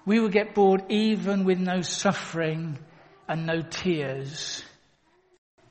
We 0.06 0.20
would 0.20 0.30
get 0.30 0.54
bored 0.54 0.84
even 0.88 1.42
with 1.42 1.58
no 1.58 1.80
suffering 1.80 2.78
and 3.26 3.46
no 3.46 3.62
tears. 3.62 4.62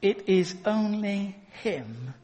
It 0.01 0.27
is 0.27 0.53
only 0.65 1.38
Him 1.63 2.15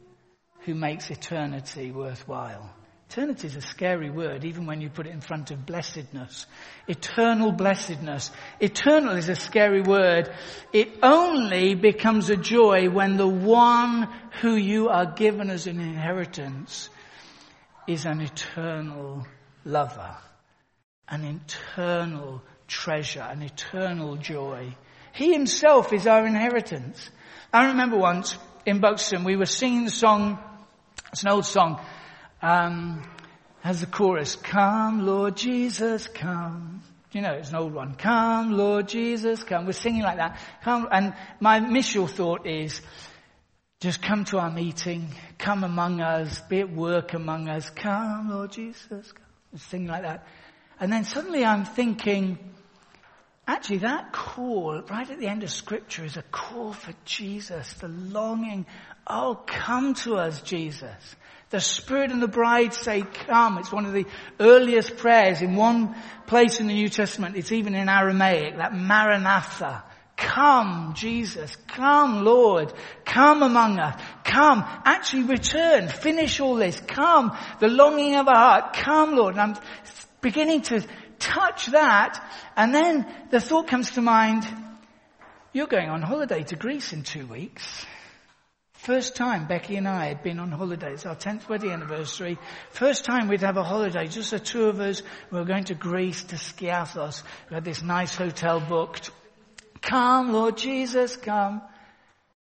who 0.66 0.76
makes 0.76 1.10
eternity 1.10 1.92
worthwhile. 1.92 2.70
Eternity 3.10 3.48
is 3.48 3.56
a 3.56 3.62
scary 3.62 4.10
word, 4.10 4.44
even 4.44 4.66
when 4.66 4.82
you 4.82 4.90
put 4.90 5.06
it 5.06 5.14
in 5.14 5.22
front 5.22 5.52
of 5.52 5.66
blessedness. 5.66 6.48
Eternal 6.88 7.52
blessedness. 7.52 8.32
Eternal 8.60 9.16
is 9.16 9.30
a 9.30 9.36
scary 9.36 9.82
word. 9.82 10.34
It 10.74 11.00
only 11.04 11.76
becomes 11.76 12.30
a 12.30 12.36
joy 12.36 12.90
when 12.90 13.18
the 13.18 13.28
one 13.28 14.10
who 14.42 14.56
you 14.56 14.90
are 14.90 15.06
given 15.06 15.50
as 15.50 15.68
an 15.68 15.80
inheritance 15.80 16.90
is 17.88 18.06
an 18.06 18.22
eternal 18.22 19.26
lover, 19.64 20.18
an 21.08 21.24
eternal 21.24 22.42
treasure, 22.68 23.22
an 23.22 23.44
eternal 23.44 24.18
joy. 24.18 24.76
He 25.14 25.32
himself 25.32 25.94
is 25.94 26.08
our 26.08 26.26
inheritance. 26.26 27.10
I 27.54 27.68
remember 27.68 27.98
once 27.98 28.36
in 28.66 28.80
Buxton 28.80 29.24
we 29.24 29.38
were 29.38 29.46
singing 29.46 29.86
the 29.86 29.92
song 29.92 30.40
it's 31.16 31.24
an 31.24 31.30
old 31.30 31.46
song. 31.46 31.80
Um, 32.46 33.02
has 33.62 33.82
the 33.82 33.88
chorus, 33.88 34.36
come 34.36 35.04
Lord 35.04 35.36
Jesus, 35.36 36.08
come. 36.08 36.84
You 37.12 37.22
know, 37.22 37.34
it's 37.34 37.50
an 37.50 37.56
old 37.56 37.74
one. 37.74 37.96
Come 37.96 38.52
Lord 38.52 38.88
Jesus, 38.88 39.44
come. 39.44 39.66
We're 39.66 39.72
singing 39.72 40.04
like 40.04 40.18
that. 40.18 40.38
Come, 40.64 40.88
and 40.92 41.16
my 41.40 41.58
initial 41.58 42.06
thought 42.06 42.46
is, 42.46 42.84
just 43.80 44.04
come 44.04 44.26
to 44.26 44.38
our 44.38 44.52
meeting, 44.52 45.08
come 45.40 45.64
among 45.64 46.02
us, 46.02 46.40
be 46.42 46.60
at 46.60 46.72
work 46.72 47.16
among 47.16 47.50
us, 47.50 47.72
come 47.72 48.30
Lord 48.30 48.52
Jesus, 48.52 49.12
come. 49.12 49.60
Singing 49.60 49.88
like 49.88 50.04
that. 50.04 50.28
And 50.80 50.94
then 50.94 51.04
suddenly 51.04 51.44
I'm 51.44 51.66
thinking, 51.66 52.38
actually 53.48 53.80
that 53.80 54.14
call 54.14 54.84
right 54.88 55.10
at 55.10 55.20
the 55.20 55.28
end 55.28 55.42
of 55.42 55.50
scripture 55.50 56.06
is 56.06 56.16
a 56.16 56.22
call 56.22 56.74
for 56.74 56.94
Jesus, 57.06 57.74
the 57.74 57.88
longing 57.88 58.68
Oh, 59.08 59.40
come 59.46 59.94
to 59.96 60.16
us, 60.16 60.42
Jesus. 60.42 61.16
The 61.52 61.60
Spirit 61.60 62.12
and 62.12 62.22
the 62.22 62.28
bride 62.28 62.74
say, 62.74 63.02
come. 63.02 63.58
It's 63.60 63.72
one 63.72 63.86
of 63.86 63.94
the 63.94 64.06
earliest 64.40 64.98
prayers 64.98 65.42
in 65.42 65.56
one 65.56 65.96
place 66.26 66.60
in 66.60 66.68
the 66.68 66.74
New 66.74 66.90
Testament. 66.90 67.38
It's 67.38 67.52
even 67.52 67.76
in 67.76 67.88
Aramaic, 67.88 68.58
that 68.58 68.74
Maranatha. 68.74 69.84
Come, 70.18 70.94
Jesus. 70.96 71.56
Come, 71.68 72.24
Lord. 72.24 72.74
Come 73.04 73.44
among 73.44 73.80
us. 73.80 74.02
Come. 74.24 74.64
Actually 74.86 75.24
return. 75.24 75.90
Finish 75.90 76.40
all 76.40 76.56
this. 76.56 76.80
Come. 76.80 77.38
The 77.60 77.68
longing 77.68 78.16
of 78.16 78.28
our 78.28 78.36
heart. 78.36 78.74
Come, 78.74 79.16
Lord. 79.16 79.36
And 79.36 79.42
I'm 79.42 79.64
beginning 80.22 80.62
to 80.64 80.86
touch 81.20 81.68
that. 81.68 82.24
And 82.56 82.74
then 82.74 83.06
the 83.30 83.42
thought 83.42 83.68
comes 83.68 83.92
to 83.92 84.02
mind, 84.02 84.48
you're 85.54 85.68
going 85.68 85.90
on 85.90 86.02
holiday 86.02 86.44
to 86.44 86.56
Greece 86.56 86.94
in 86.94 87.04
two 87.04 87.28
weeks. 87.28 87.86
First 88.86 89.16
time 89.16 89.48
Becky 89.48 89.78
and 89.78 89.88
I 89.88 90.06
had 90.06 90.22
been 90.22 90.38
on 90.38 90.52
holidays, 90.52 91.08
our 91.08 91.16
10th 91.16 91.50
wedding 91.50 91.72
anniversary. 91.72 92.38
First 92.70 93.04
time 93.04 93.28
we'd 93.28 93.42
have 93.42 93.58
a 93.58 93.64
holiday, 93.64 94.06
just 94.06 94.30
the 94.30 94.38
two 94.38 94.66
of 94.66 94.80
us. 94.80 95.02
We 95.32 95.40
were 95.40 95.46
going 95.46 95.64
to 95.64 95.74
Greece 95.74 96.22
to 96.26 96.36
Skiathos. 96.36 97.24
We 97.50 97.56
had 97.56 97.66
this 97.66 97.82
nice 97.82 98.14
hotel 98.14 98.60
booked. 98.60 99.10
Come, 99.82 100.34
Lord 100.34 100.58
Jesus, 100.58 101.16
come. 101.16 101.64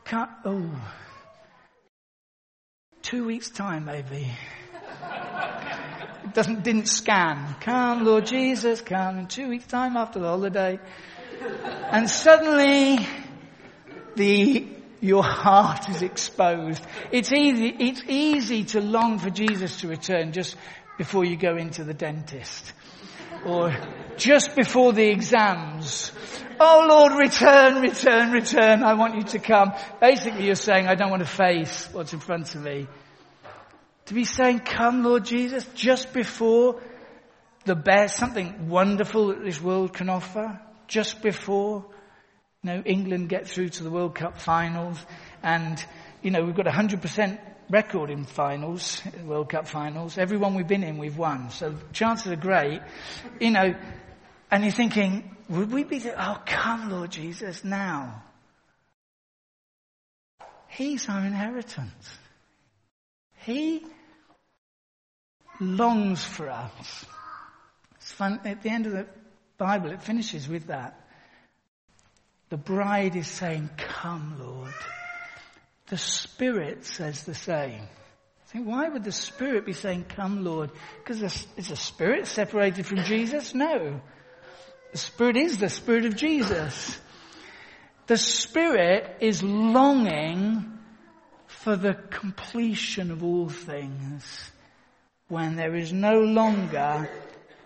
Come. 0.06 0.30
Oh. 0.46 0.72
Two 3.02 3.26
weeks 3.26 3.50
time, 3.50 3.84
maybe. 3.84 4.32
It 6.24 6.34
doesn't, 6.34 6.64
didn't 6.64 6.88
scan. 6.88 7.56
Come, 7.60 8.06
Lord 8.06 8.26
Jesus, 8.26 8.80
come. 8.80 9.18
In 9.18 9.28
two 9.28 9.50
weeks 9.50 9.68
time 9.68 9.98
after 9.98 10.20
the 10.20 10.28
holiday. 10.28 10.80
And 11.92 12.10
suddenly, 12.10 13.06
the 14.16 14.81
your 15.02 15.24
heart 15.24 15.90
is 15.90 16.04
exposed. 16.04 16.82
It's 17.12 17.34
easy, 17.34 17.68
it's 17.68 18.04
easy 18.08 18.64
to 18.66 18.82
long 18.82 19.20
for 19.20 19.30
Jesus 19.30 19.82
to 19.82 19.88
return 19.88 20.32
just 20.32 20.56
before 20.98 21.26
you 21.26 21.36
go 21.36 21.58
into 21.58 21.84
the 21.84 21.94
dentist. 21.94 22.74
Or 23.44 23.76
just 24.18 24.56
before 24.56 24.94
the 24.94 25.08
exams. 25.08 26.12
Oh 26.60 26.86
Lord, 26.88 27.14
return, 27.14 27.82
return, 27.82 28.32
return. 28.32 28.84
I 28.84 28.94
want 28.94 29.16
you 29.16 29.24
to 29.24 29.40
come. 29.40 29.74
Basically 30.00 30.46
you're 30.46 30.56
saying, 30.56 30.88
I 30.88 30.94
don't 30.94 31.10
want 31.10 31.24
to 31.24 31.30
face 31.30 31.90
what's 31.92 32.14
in 32.14 32.20
front 32.20 32.54
of 32.54 32.62
me. 32.62 32.88
To 34.06 34.14
be 34.14 34.26
saying, 34.26 34.60
come 34.60 35.04
Lord 35.04 35.26
Jesus, 35.26 35.66
just 35.74 36.14
before 36.14 36.80
the 37.66 37.76
best, 37.76 38.18
something 38.18 38.70
wonderful 38.70 39.28
that 39.28 39.44
this 39.44 39.62
world 39.62 39.94
can 39.94 40.10
offer, 40.10 40.60
just 40.88 41.22
before 41.24 41.86
you 42.64 42.70
know, 42.70 42.82
England 42.86 43.30
get 43.30 43.48
through 43.48 43.70
to 43.70 43.84
the 43.84 43.90
World 43.90 44.14
Cup 44.14 44.40
finals 44.40 45.04
and, 45.42 45.84
you 46.22 46.30
know, 46.30 46.44
we've 46.44 46.56
got 46.56 46.68
a 46.68 46.72
100% 46.72 47.40
record 47.70 48.10
in 48.12 48.26
finals, 48.26 49.02
World 49.26 49.50
Cup 49.50 49.68
finals. 49.68 50.18
Everyone 50.18 50.54
we've 50.54 50.68
been 50.68 50.84
in, 50.84 50.98
we've 50.98 51.18
won. 51.18 51.50
So 51.50 51.76
chances 51.92 52.32
are 52.32 52.36
great. 52.36 52.82
You 53.40 53.52
know, 53.52 53.76
and 54.52 54.64
you're 54.64 54.72
thinking, 54.72 55.36
would 55.50 55.72
we 55.72 55.84
be, 55.84 56.00
the, 56.00 56.14
oh 56.14 56.40
come 56.46 56.92
Lord 56.92 57.12
Jesus 57.12 57.64
now. 57.64 58.24
He's 60.68 61.10
our 61.10 61.26
inheritance. 61.26 62.18
He 63.44 63.84
longs 65.60 66.24
for 66.24 66.50
us. 66.50 67.06
It's 67.96 68.12
fun. 68.12 68.40
At 68.46 68.62
the 68.62 68.70
end 68.70 68.86
of 68.86 68.94
the 68.94 69.08
Bible, 69.58 69.92
it 69.92 70.02
finishes 70.04 70.48
with 70.48 70.68
that. 70.68 71.01
The 72.52 72.58
bride 72.58 73.16
is 73.16 73.28
saying, 73.28 73.70
come 73.78 74.36
Lord. 74.38 74.74
The 75.88 75.98
Spirit 75.98 76.84
says 76.84 77.24
the 77.24 77.34
same. 77.34 77.88
think, 78.48 78.68
why 78.68 78.90
would 78.90 79.06
the 79.06 79.14
Spirit 79.14 79.66
be 79.66 79.72
saying, 79.72 80.04
come 80.10 80.44
Lord? 80.44 80.70
Because 80.98 81.48
is 81.56 81.70
the 81.70 81.78
Spirit 81.78 82.28
separated 82.28 82.86
from 82.86 83.06
Jesus? 83.06 83.56
No. 83.56 84.02
The 84.92 84.98
Spirit 84.98 85.38
is 85.38 85.60
the 85.60 85.70
Spirit 85.70 86.04
of 86.04 86.18
Jesus. 86.18 87.00
The 88.08 88.18
Spirit 88.18 89.16
is 89.22 89.42
longing 89.42 90.78
for 91.48 91.78
the 91.78 91.94
completion 91.94 93.12
of 93.12 93.24
all 93.24 93.48
things 93.48 94.52
when 95.30 95.56
there 95.56 95.74
is 95.74 95.94
no 95.94 96.20
longer 96.20 97.10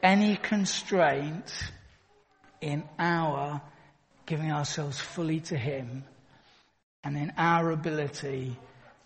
any 0.04 0.36
constraint 0.36 1.52
in 2.62 2.84
our 3.00 3.64
giving 4.26 4.52
ourselves 4.52 5.00
fully 5.00 5.40
to 5.42 5.58
Him, 5.58 6.04
and 7.04 7.18
in 7.18 7.34
our 7.38 7.72
ability 7.72 8.56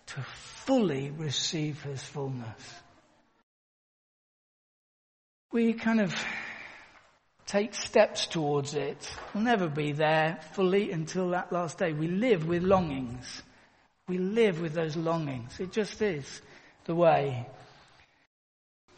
to 0.06 0.20
fully 0.64 1.10
receive 1.10 1.82
His 1.82 2.02
fullness. 2.02 2.74
We 5.52 5.72
kind 5.72 6.00
of 6.00 6.14
take 7.46 7.74
steps 7.74 8.26
towards 8.26 8.74
it. 8.74 9.10
We'll 9.34 9.42
never 9.42 9.68
be 9.68 9.92
there 9.92 10.38
fully 10.52 10.92
until 10.92 11.30
that 11.30 11.52
last 11.52 11.78
day. 11.78 11.92
We 11.92 12.06
live 12.06 12.46
with 12.46 12.62
longings. 12.62 13.42
We 14.06 14.18
live 14.18 14.60
with 14.60 14.74
those 14.74 14.96
longings. 14.96 15.58
It 15.58 15.72
just 15.72 16.00
is 16.00 16.40
the 16.84 16.94
way. 16.94 17.46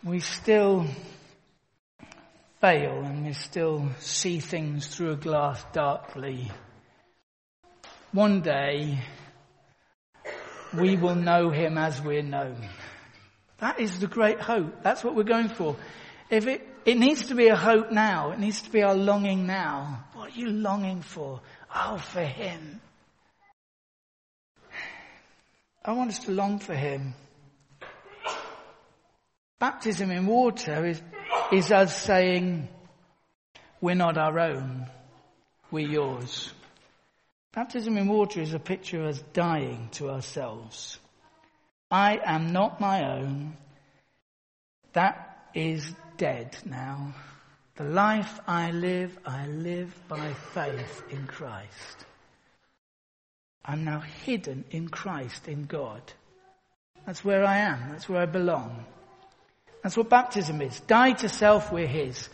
We 0.05 0.21
still 0.21 0.87
fail 2.63 3.03
and 3.03 3.27
we 3.27 3.33
still 3.33 3.91
see 3.99 4.39
things 4.39 4.87
through 4.87 5.11
a 5.11 5.17
glass 5.17 5.65
darkly. 5.73 6.49
One 8.13 8.41
day, 8.41 9.01
we 10.73 10.97
will 10.97 11.17
know 11.17 11.51
him 11.51 11.77
as 11.77 12.01
we're 12.01 12.23
known. 12.23 12.69
That 13.59 13.81
is 13.81 13.99
the 13.99 14.07
great 14.07 14.41
hope. 14.41 14.85
That's 14.85 15.03
what 15.03 15.17
we're 15.17 15.25
going 15.25 15.49
for. 15.49 15.75
If 16.31 16.47
it, 16.47 16.65
it 16.85 16.99
needs 16.99 17.27
to 17.27 17.35
be 17.35 17.49
a 17.49 17.57
hope 17.57 17.91
now. 17.91 18.31
It 18.31 18.39
needs 18.39 18.63
to 18.63 18.71
be 18.71 18.85
our 18.85 18.95
longing 18.95 19.45
now. 19.45 20.05
What 20.15 20.29
are 20.29 20.39
you 20.39 20.51
longing 20.51 21.03
for? 21.03 21.41
Oh, 21.75 21.99
for 21.99 22.23
him. 22.23 22.81
I 25.85 25.93
want 25.93 26.11
us 26.11 26.21
to 26.21 26.31
long 26.31 26.61
for 26.61 26.75
him. 26.75 27.15
Baptism 29.59 30.13
in 30.13 30.27
water 30.27 30.87
is 30.87 31.03
is 31.51 31.73
us 31.73 32.01
saying, 32.03 32.69
we're 33.81 33.95
not 33.95 34.17
our 34.17 34.39
own, 34.39 34.87
we're 35.71 35.89
yours. 35.89 36.53
Baptism 37.53 37.97
in 37.99 38.09
water 38.09 38.41
is 38.41 38.55
a 38.55 38.59
picture 38.59 39.01
of 39.03 39.09
us 39.09 39.23
dying 39.33 39.89
to 39.93 40.11
ourselves. 40.11 40.99
I 41.91 42.19
am 42.25 42.53
not 42.53 42.81
my 42.81 43.19
own. 43.19 43.57
That 44.95 45.49
is 45.55 45.95
dead 46.17 46.57
now. 46.65 47.15
The 47.77 47.85
life 47.85 48.41
I 48.47 48.71
live, 48.71 49.19
I 49.27 49.47
live 49.47 49.95
by 50.09 50.33
faith 50.55 51.03
in 51.11 51.27
Christ. 51.27 52.07
I'm 53.65 53.85
now 53.85 54.01
hidden 54.01 54.65
in 54.71 54.89
Christ, 54.89 55.49
in 55.49 55.65
God. 55.65 56.03
That's 57.07 57.25
where 57.25 57.45
I 57.45 57.59
am. 57.59 57.91
That's 57.91 58.09
where 58.09 58.23
I 58.23 58.27
belong. 58.27 58.85
That's 59.83 59.97
what 59.97 60.09
baptism 60.09 60.61
is. 60.63 60.79
Die 60.81 61.13
to 61.13 61.29
self, 61.29 61.73
we're 61.73 61.87
His. 61.87 62.29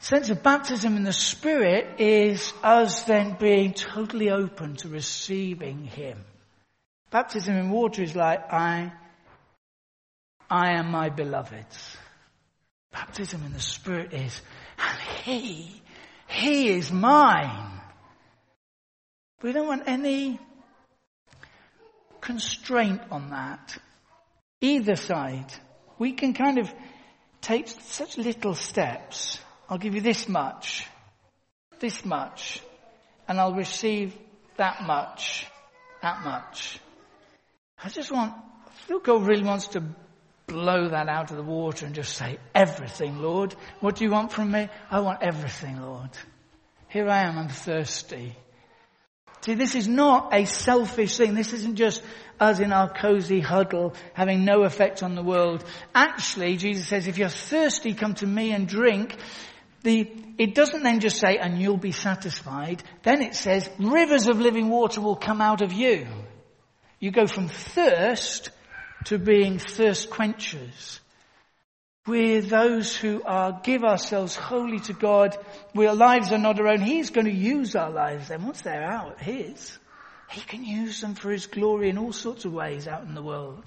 Sense 0.00 0.30
of 0.30 0.42
baptism 0.42 0.96
in 0.96 1.04
the 1.04 1.12
Spirit 1.12 2.00
is 2.00 2.52
us 2.62 3.04
then 3.04 3.36
being 3.38 3.72
totally 3.72 4.30
open 4.30 4.76
to 4.76 4.88
receiving 4.88 5.84
Him. 5.84 6.22
Baptism 7.10 7.56
in 7.56 7.70
water 7.70 8.02
is 8.02 8.16
like, 8.16 8.52
I, 8.52 8.92
I 10.50 10.72
am 10.72 10.90
my 10.90 11.08
beloved's. 11.08 11.96
Baptism 12.92 13.44
in 13.46 13.52
the 13.52 13.60
Spirit 13.60 14.12
is, 14.12 14.42
and 14.78 15.00
He, 15.24 15.80
He 16.26 16.68
is 16.70 16.90
mine. 16.90 17.80
We 19.42 19.52
don't 19.52 19.68
want 19.68 19.84
any 19.86 20.40
constraint 22.20 23.02
on 23.10 23.30
that. 23.30 23.78
Either 24.60 24.96
side. 24.96 25.52
We 25.98 26.12
can 26.12 26.34
kind 26.34 26.58
of 26.58 26.72
take 27.40 27.68
such 27.68 28.16
little 28.18 28.54
steps. 28.54 29.38
I'll 29.68 29.78
give 29.78 29.94
you 29.94 30.00
this 30.00 30.28
much, 30.28 30.86
this 31.80 32.04
much, 32.04 32.60
and 33.28 33.40
I'll 33.40 33.54
receive 33.54 34.16
that 34.56 34.82
much, 34.82 35.46
that 36.02 36.24
much. 36.24 36.78
I 37.82 37.88
just 37.88 38.10
want, 38.10 38.34
I 38.34 38.70
feel 38.86 38.98
God 38.98 39.26
really 39.26 39.44
wants 39.44 39.68
to 39.68 39.82
blow 40.46 40.88
that 40.88 41.08
out 41.08 41.30
of 41.30 41.36
the 41.36 41.42
water 41.42 41.86
and 41.86 41.94
just 41.94 42.16
say, 42.16 42.38
everything, 42.54 43.18
Lord. 43.18 43.54
What 43.80 43.96
do 43.96 44.04
you 44.04 44.10
want 44.10 44.32
from 44.32 44.50
me? 44.50 44.68
I 44.90 45.00
want 45.00 45.22
everything, 45.22 45.80
Lord. 45.80 46.10
Here 46.88 47.08
I 47.08 47.22
am, 47.22 47.38
I'm 47.38 47.48
thirsty. 47.48 48.36
See, 49.44 49.52
this 49.52 49.74
is 49.74 49.86
not 49.86 50.32
a 50.32 50.46
selfish 50.46 51.18
thing. 51.18 51.34
This 51.34 51.52
isn't 51.52 51.76
just 51.76 52.02
us 52.40 52.60
in 52.60 52.72
our 52.72 52.90
cozy 52.90 53.40
huddle 53.40 53.94
having 54.14 54.46
no 54.46 54.62
effect 54.62 55.02
on 55.02 55.14
the 55.14 55.22
world. 55.22 55.62
Actually, 55.94 56.56
Jesus 56.56 56.88
says, 56.88 57.06
if 57.06 57.18
you're 57.18 57.28
thirsty, 57.28 57.92
come 57.92 58.14
to 58.14 58.26
me 58.26 58.52
and 58.52 58.66
drink. 58.66 59.14
The, 59.82 60.10
it 60.38 60.54
doesn't 60.54 60.82
then 60.82 61.00
just 61.00 61.20
say, 61.20 61.36
and 61.36 61.60
you'll 61.60 61.76
be 61.76 61.92
satisfied. 61.92 62.82
Then 63.02 63.20
it 63.20 63.34
says, 63.34 63.68
rivers 63.78 64.28
of 64.28 64.40
living 64.40 64.70
water 64.70 65.02
will 65.02 65.14
come 65.16 65.42
out 65.42 65.60
of 65.60 65.74
you. 65.74 66.06
You 66.98 67.10
go 67.10 67.26
from 67.26 67.48
thirst 67.48 68.48
to 69.06 69.18
being 69.18 69.58
thirst 69.58 70.08
quenchers. 70.08 71.00
We're 72.06 72.42
those 72.42 72.94
who 72.94 73.22
are, 73.22 73.60
give 73.62 73.82
ourselves 73.82 74.36
wholly 74.36 74.80
to 74.80 74.92
God. 74.92 75.36
Our 75.74 75.94
lives 75.94 76.32
are 76.32 76.38
not 76.38 76.60
our 76.60 76.68
own. 76.68 76.82
He's 76.82 77.10
going 77.10 77.26
to 77.26 77.32
use 77.32 77.74
our 77.74 77.90
lives 77.90 78.28
then. 78.28 78.44
Once 78.44 78.60
they're 78.60 78.84
out, 78.84 79.20
His, 79.20 79.78
He 80.30 80.42
can 80.42 80.64
use 80.64 81.00
them 81.00 81.14
for 81.14 81.30
His 81.30 81.46
glory 81.46 81.88
in 81.88 81.96
all 81.96 82.12
sorts 82.12 82.44
of 82.44 82.52
ways 82.52 82.86
out 82.86 83.04
in 83.04 83.14
the 83.14 83.22
world. 83.22 83.64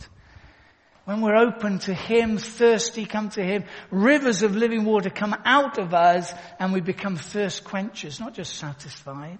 When 1.06 1.22
we're 1.22 1.38
open 1.38 1.80
to 1.80 1.96
Him, 1.96 2.38
thirsty 2.38 3.06
come 3.06 3.30
to 3.30 3.44
Him, 3.44 3.64
rivers 3.90 4.44
of 4.44 4.56
living 4.56 4.86
water 4.86 5.10
come 5.10 5.36
out 5.44 5.80
of 5.80 5.96
us 5.96 6.32
and 6.60 6.74
we 6.74 6.82
become 6.82 7.16
thirst 7.16 7.64
quenchers, 7.64 8.20
not 8.20 8.36
just 8.36 8.54
satisfied. 8.54 9.40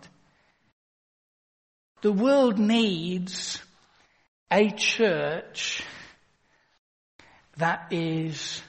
The 2.02 2.14
world 2.14 2.58
needs 2.58 3.62
a 4.50 4.72
church 4.72 5.84
that 7.58 7.88
is 7.92 8.62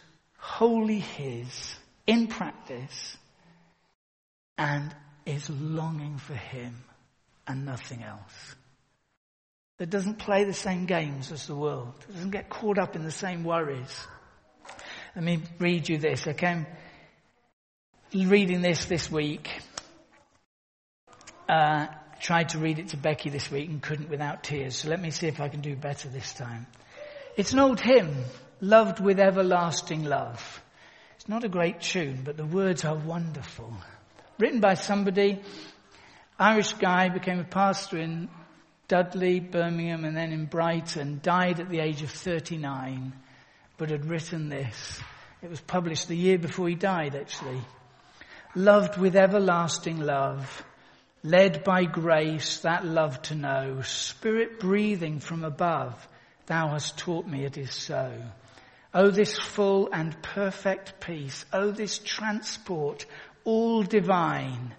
wholly 0.48 0.98
His 0.98 1.76
in 2.06 2.26
practice 2.26 3.16
and 4.56 4.94
is 5.26 5.48
longing 5.50 6.16
for 6.16 6.34
Him 6.34 6.82
and 7.46 7.66
nothing 7.66 8.02
else. 8.02 8.54
That 9.76 9.90
doesn't 9.90 10.18
play 10.18 10.44
the 10.44 10.54
same 10.54 10.86
games 10.86 11.30
as 11.30 11.46
the 11.46 11.54
world. 11.54 11.94
That 12.06 12.14
doesn't 12.14 12.30
get 12.30 12.48
caught 12.48 12.78
up 12.78 12.96
in 12.96 13.04
the 13.04 13.12
same 13.12 13.44
worries. 13.44 14.06
Let 15.14 15.22
me 15.22 15.42
read 15.58 15.88
you 15.88 15.98
this. 15.98 16.26
I 16.26 16.32
came 16.32 16.66
reading 18.12 18.62
this 18.62 18.86
this 18.86 19.10
week. 19.10 19.50
Uh, 21.48 21.86
tried 22.20 22.48
to 22.50 22.58
read 22.58 22.78
it 22.78 22.88
to 22.88 22.96
Becky 22.96 23.30
this 23.30 23.50
week 23.50 23.68
and 23.68 23.82
couldn't 23.82 24.08
without 24.08 24.42
tears. 24.42 24.76
So 24.76 24.88
let 24.88 25.00
me 25.00 25.10
see 25.10 25.28
if 25.28 25.40
I 25.40 25.48
can 25.48 25.60
do 25.60 25.76
better 25.76 26.08
this 26.08 26.32
time. 26.32 26.66
It's 27.36 27.52
an 27.52 27.60
old 27.60 27.80
hymn 27.80 28.24
loved 28.60 29.00
with 29.00 29.20
everlasting 29.20 30.04
love. 30.04 30.62
It's 31.16 31.28
not 31.28 31.44
a 31.44 31.48
great 31.48 31.80
tune, 31.80 32.22
but 32.24 32.36
the 32.36 32.46
words 32.46 32.84
are 32.84 32.94
wonderful. 32.94 33.72
Written 34.38 34.60
by 34.60 34.74
somebody, 34.74 35.40
Irish 36.38 36.72
guy, 36.74 37.08
became 37.08 37.40
a 37.40 37.44
pastor 37.44 37.98
in 37.98 38.28
Dudley, 38.86 39.40
Birmingham, 39.40 40.04
and 40.04 40.16
then 40.16 40.32
in 40.32 40.46
Brighton, 40.46 41.20
died 41.22 41.60
at 41.60 41.68
the 41.68 41.80
age 41.80 42.02
of 42.02 42.10
39, 42.10 43.12
but 43.76 43.90
had 43.90 44.06
written 44.06 44.48
this. 44.48 45.00
It 45.42 45.50
was 45.50 45.60
published 45.60 46.08
the 46.08 46.16
year 46.16 46.38
before 46.38 46.68
he 46.68 46.74
died, 46.74 47.14
actually. 47.14 47.60
Loved 48.54 48.96
with 48.98 49.14
everlasting 49.14 50.00
love, 50.00 50.64
led 51.22 51.64
by 51.64 51.84
grace, 51.84 52.60
that 52.60 52.84
love 52.84 53.20
to 53.22 53.34
know, 53.34 53.82
spirit 53.82 54.58
breathing 54.58 55.20
from 55.20 55.44
above, 55.44 56.08
thou 56.46 56.68
hast 56.68 56.96
taught 56.98 57.26
me 57.26 57.44
it 57.44 57.58
is 57.58 57.72
so. 57.72 58.12
Oh, 59.00 59.10
this 59.12 59.38
full 59.38 59.90
and 59.92 60.20
perfect 60.22 60.98
peace. 60.98 61.44
Oh, 61.52 61.70
this 61.70 62.00
transport, 62.00 63.06
all 63.44 63.84
divine, 63.84 64.74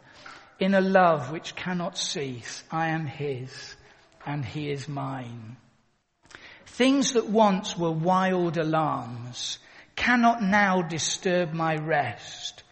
in 0.60 0.74
a 0.74 0.82
love 0.82 1.32
which 1.32 1.56
cannot 1.56 1.98
cease. 1.98 2.62
I 2.70 2.90
am 2.90 3.06
his 3.06 3.78
and 4.26 4.44
he 4.44 4.72
is 4.72 4.90
mine. 4.90 5.56
Things 6.66 7.14
that 7.14 7.30
once 7.30 7.78
were 7.78 7.94
wild 7.94 8.58
alarms 8.58 9.58
cannot 9.96 10.44
now 10.44 10.82
disturb 10.82 11.54
my 11.54 11.78
rest. 11.78 12.64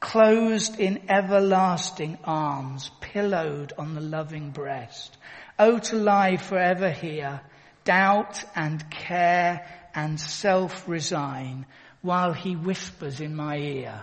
Closed 0.00 0.78
in 0.78 1.08
everlasting 1.08 2.18
arms, 2.24 2.90
pillowed 3.00 3.72
on 3.78 3.94
the 3.94 4.02
loving 4.02 4.50
breast. 4.50 5.16
Oh, 5.58 5.78
to 5.78 5.96
lie 5.96 6.36
forever 6.36 6.90
here, 6.90 7.40
doubt 7.84 8.44
and 8.54 8.90
care 8.90 9.66
and 9.94 10.18
self 10.18 10.88
resign 10.88 11.66
while 12.02 12.32
he 12.32 12.56
whispers 12.56 13.20
in 13.20 13.34
my 13.34 13.56
ear, 13.56 14.02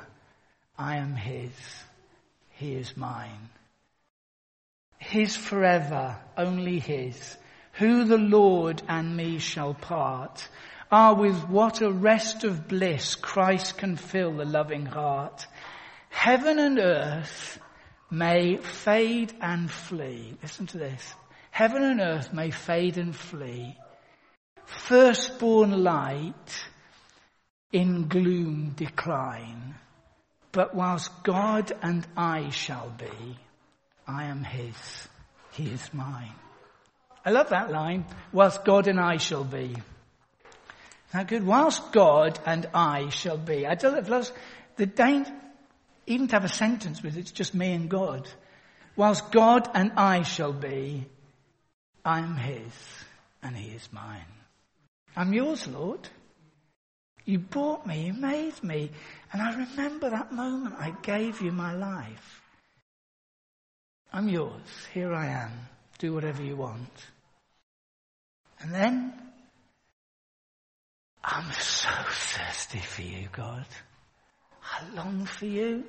I 0.78 0.98
am 0.98 1.16
his, 1.16 1.52
he 2.52 2.74
is 2.76 2.96
mine. 2.96 3.50
His 5.00 5.36
forever, 5.36 6.18
only 6.38 6.80
his, 6.80 7.38
who 7.74 8.06
the 8.06 8.18
Lord 8.18 8.82
and 8.88 9.16
me 9.16 9.40
shall 9.40 9.74
part. 9.74 10.48
Ah, 10.92 11.14
with 11.14 11.48
what 11.50 11.82
a 11.82 11.92
rest 11.92 12.44
of 12.44 12.68
bliss 12.68 13.16
Christ 13.16 13.78
can 13.78 13.96
fill 13.96 14.34
the 14.34 14.46
loving 14.46 14.86
heart. 14.86 15.46
Heaven 16.10 16.60
and 16.60 16.80
earth 16.80 17.60
may 18.10 18.58
fade 18.58 19.34
and 19.42 19.70
flee. 19.70 20.36
Listen 20.42 20.66
to 20.68 20.78
this. 20.78 21.14
Heaven 21.52 21.84
and 21.84 22.00
earth 22.00 22.34
may 22.34 22.52
fade 22.52 22.98
and 22.98 23.16
flee 23.16 23.78
firstborn 24.68 25.84
light 25.84 26.66
in 27.72 28.08
gloom 28.08 28.74
decline. 28.76 29.76
But 30.52 30.76
whilst 30.76 31.24
God 31.24 31.72
and 31.82 32.06
I 32.16 32.50
shall 32.50 32.90
be, 32.98 33.38
I 34.08 34.26
am 34.26 34.44
his, 34.44 34.76
he 35.54 35.66
is 35.66 35.94
mine. 35.94 36.36
I 37.26 37.32
love 37.32 37.50
that 37.50 37.72
line. 37.72 38.06
Whilst 38.32 38.64
God 38.64 38.88
and 38.88 39.00
I 39.00 39.18
shall 39.18 39.44
be. 39.44 39.76
That 41.14 41.28
good. 41.28 41.46
Whilst 41.46 41.92
God 41.92 42.40
and 42.46 42.68
I 42.74 43.10
shall 43.10 43.38
be. 43.38 43.68
I 43.68 43.76
tell 43.76 43.96
you, 43.96 44.24
the 44.78 44.86
danger, 44.86 45.34
even 46.06 46.28
to 46.28 46.36
have 46.36 46.46
a 46.46 46.50
sentence 46.50 47.04
with 47.04 47.18
it's 47.18 47.32
just 47.32 47.54
me 47.54 47.74
and 47.74 47.90
God. 47.90 48.30
Whilst 48.96 49.32
God 49.32 49.70
and 49.74 49.92
I 49.98 50.24
shall 50.24 50.54
be, 50.54 51.06
I 52.04 52.20
am 52.20 52.36
his 52.38 52.72
and 53.44 53.56
he 53.56 53.76
is 53.76 53.90
mine. 53.92 54.37
I'm 55.18 55.34
yours, 55.34 55.68
Lord. 55.68 56.08
You 57.26 57.40
bought 57.40 57.88
me, 57.88 58.06
you 58.06 58.14
made 58.14 58.64
me. 58.64 58.92
And 59.34 59.42
I 59.42 59.52
remember 59.58 60.12
that 60.12 60.32
moment 60.32 60.76
I 60.78 60.92
gave 61.02 61.42
you 61.42 61.52
my 61.52 61.74
life. 61.74 62.42
I'm 64.14 64.30
yours. 64.30 64.88
Here 64.94 65.14
I 65.14 65.26
am. 65.28 65.52
Do 65.98 66.14
whatever 66.14 66.44
you 66.44 66.56
want. 66.56 67.08
And 68.60 68.74
then, 68.74 69.14
I'm 71.24 71.52
so 71.52 71.90
thirsty 72.10 72.80
for 72.80 73.02
you, 73.02 73.28
God. 73.32 73.66
I 74.64 74.96
long 74.96 75.26
for 75.26 75.48
you. 75.48 75.84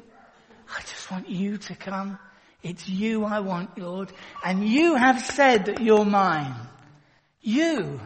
I 0.74 0.80
just 0.80 1.10
want 1.10 1.28
you 1.28 1.58
to 1.58 1.74
come. 1.74 2.18
It's 2.62 2.88
you 2.88 3.24
I 3.24 3.40
want, 3.40 3.78
Lord. 3.78 4.10
And 4.44 4.66
you 4.66 4.96
have 4.96 5.20
said 5.20 5.66
that 5.66 5.82
you're 5.82 6.04
mine. 6.04 6.54
You 7.42 8.00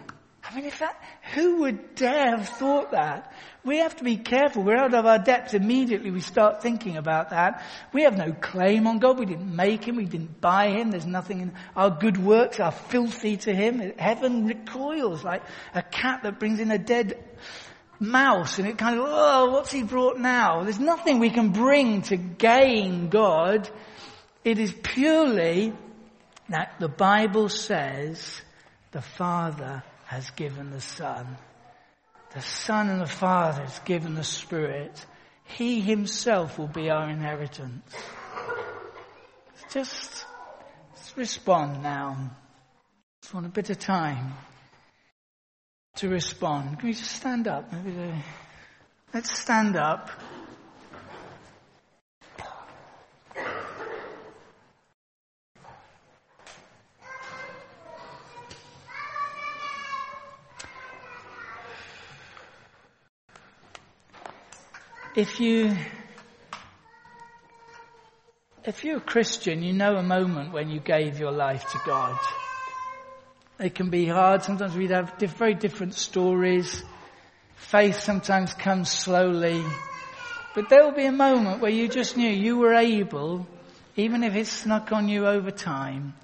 I 0.53 0.57
mean, 0.57 0.67
if 0.67 0.81
that, 0.81 1.01
who 1.35 1.61
would 1.61 1.95
dare 1.95 2.37
have 2.37 2.49
thought 2.49 2.91
that? 2.91 3.33
We 3.65 3.79
have 3.79 3.97
to 3.97 4.05
be 4.05 4.19
careful. 4.19 4.63
We're 4.63 4.77
out 4.77 4.93
of 4.93 5.07
our 5.07 5.19
depth 5.19 5.55
immediately. 5.55 6.11
We 6.11 6.21
start 6.21 6.61
thinking 6.61 6.99
about 6.99 7.31
that. 7.31 7.65
We 7.93 8.03
have 8.03 8.19
no 8.19 8.33
claim 8.33 8.87
on 8.87 8.99
God. 8.99 9.19
We 9.19 9.25
didn't 9.25 9.55
make 9.55 9.85
Him. 9.85 9.97
We 9.97 10.05
didn't 10.05 10.43
buy 10.43 10.69
Him. 10.69 10.91
There's 10.91 11.07
nothing 11.07 11.41
in 11.41 11.55
our 11.75 11.89
good 11.89 12.23
works 12.23 12.61
are 12.61 12.73
filthy 12.73 13.39
to 13.39 13.55
Him. 13.55 13.93
Heaven 13.97 14.47
recoils 14.47 15.25
like 15.25 15.43
a 15.75 15.83
cat 15.83 16.23
that 16.25 16.39
brings 16.39 16.61
in 16.61 16.71
a 16.71 16.79
dead 16.79 17.25
mouse 17.99 18.59
and 18.59 18.69
it 18.69 18.77
kind 18.77 18.99
of, 18.99 19.07
oh, 19.09 19.53
what's 19.53 19.73
He 19.73 19.83
brought 19.83 20.19
now? 20.19 20.65
There's 20.65 20.81
nothing 20.81 21.19
we 21.19 21.31
can 21.31 21.53
bring 21.53 22.03
to 22.03 22.17
gain 22.19 23.09
God. 23.09 23.71
It 24.45 24.59
is 24.59 24.75
purely 24.83 25.73
that 26.51 26.75
the 26.79 26.89
Bible 26.89 27.49
says 27.49 28.43
the 28.91 29.01
Father 29.01 29.83
has 30.13 30.31
given 30.31 30.71
the 30.71 30.81
Son. 30.81 31.39
The 32.35 32.43
Son 32.43 32.91
and 32.91 33.01
the 33.01 33.07
Father 33.07 33.63
has 33.63 33.79
given 33.81 34.15
the 34.15 34.25
Spirit. 34.25 35.07
He 35.45 35.81
himself 35.81 36.59
will 36.59 36.69
be 36.69 36.91
our 36.91 37.09
inheritance. 37.09 37.95
Just, 39.71 40.27
just 40.95 41.17
respond 41.17 41.83
now. 41.83 42.31
Just 43.23 43.33
want 43.33 43.47
a 43.47 43.49
bit 43.49 43.71
of 43.71 43.79
time 43.79 44.35
to 45.97 46.11
respond. 46.11 46.79
Can 46.79 46.89
we 46.89 46.95
just 46.95 47.11
stand 47.11 47.49
up? 47.49 47.73
Maybe 47.73 48.15
let's 49.15 49.39
stand 49.39 49.77
up. 49.77 50.11
If 65.15 65.41
you, 65.41 65.77
if 68.65 68.85
you're 68.85 68.97
a 68.97 69.01
Christian, 69.01 69.63
you 69.63 69.73
know 69.73 69.97
a 69.97 70.03
moment 70.03 70.53
when 70.53 70.71
you 70.71 70.81
gave 70.81 71.19
your 71.19 71.33
life 71.33 71.71
to 71.73 71.81
God. 71.85 72.19
It 73.59 73.75
can 73.75 73.91
be 73.91 74.07
hard. 74.07 74.43
Sometimes 74.43 74.75
we 74.75 74.89
have 74.89 75.19
very 75.19 75.55
different 75.55 75.95
stories. 75.95 76.83
Faith 77.57 78.01
sometimes 78.01 78.55
comes 78.55 78.91
slowly. 78.91 79.63
But 80.55 80.69
there 80.69 80.85
will 80.85 80.93
be 80.93 81.07
a 81.07 81.13
moment 81.13 81.61
where 81.61 81.71
you 81.71 81.89
just 81.89 82.17
knew 82.17 82.29
you 82.29 82.59
were 82.59 82.75
able, 82.75 83.47
even 83.97 84.25
if 84.25 84.35
it 84.35 84.47
snuck 84.47 84.93
on 84.93 85.09
you 85.09 85.27
over 85.27 85.51
time, 85.51 86.15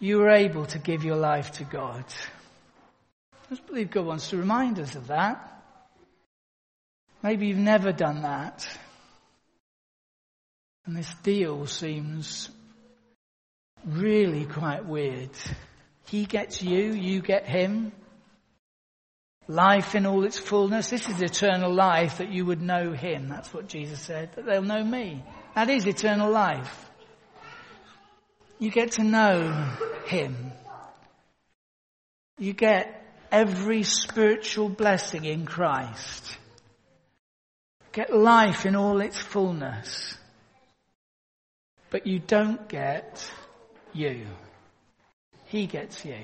you 0.00 0.18
were 0.18 0.30
able 0.30 0.66
to 0.66 0.78
give 0.78 1.04
your 1.04 1.16
life 1.16 1.52
to 1.52 1.64
God. 1.64 2.04
I 3.50 3.56
believe 3.66 3.90
God 3.90 4.06
wants 4.06 4.30
to 4.30 4.36
remind 4.36 4.78
us 4.78 4.94
of 4.94 5.06
that. 5.06 5.57
Maybe 7.22 7.48
you've 7.48 7.58
never 7.58 7.92
done 7.92 8.22
that. 8.22 8.66
And 10.86 10.96
this 10.96 11.12
deal 11.22 11.66
seems 11.66 12.48
really 13.84 14.46
quite 14.46 14.86
weird. 14.86 15.30
He 16.06 16.24
gets 16.24 16.62
you, 16.62 16.92
you 16.92 17.20
get 17.20 17.46
him. 17.46 17.92
Life 19.46 19.94
in 19.94 20.06
all 20.06 20.24
its 20.24 20.38
fullness. 20.38 20.90
This 20.90 21.08
is 21.08 21.20
eternal 21.20 21.72
life 21.72 22.18
that 22.18 22.32
you 22.32 22.44
would 22.46 22.62
know 22.62 22.92
him. 22.92 23.28
That's 23.28 23.52
what 23.52 23.66
Jesus 23.66 24.00
said, 24.00 24.30
that 24.34 24.46
they'll 24.46 24.62
know 24.62 24.84
me. 24.84 25.24
That 25.54 25.70
is 25.70 25.86
eternal 25.86 26.30
life. 26.30 26.90
You 28.58 28.70
get 28.70 28.92
to 28.92 29.04
know 29.04 29.74
him. 30.06 30.52
You 32.38 32.52
get 32.52 33.04
every 33.30 33.82
spiritual 33.82 34.68
blessing 34.68 35.24
in 35.24 35.46
Christ. 35.46 36.38
Get 37.98 38.14
life 38.14 38.64
in 38.64 38.76
all 38.76 39.00
its 39.00 39.18
fullness. 39.18 40.16
But 41.90 42.06
you 42.06 42.20
don't 42.20 42.68
get 42.68 43.28
you. 43.92 44.24
He 45.46 45.66
gets 45.66 46.04
you. 46.04 46.20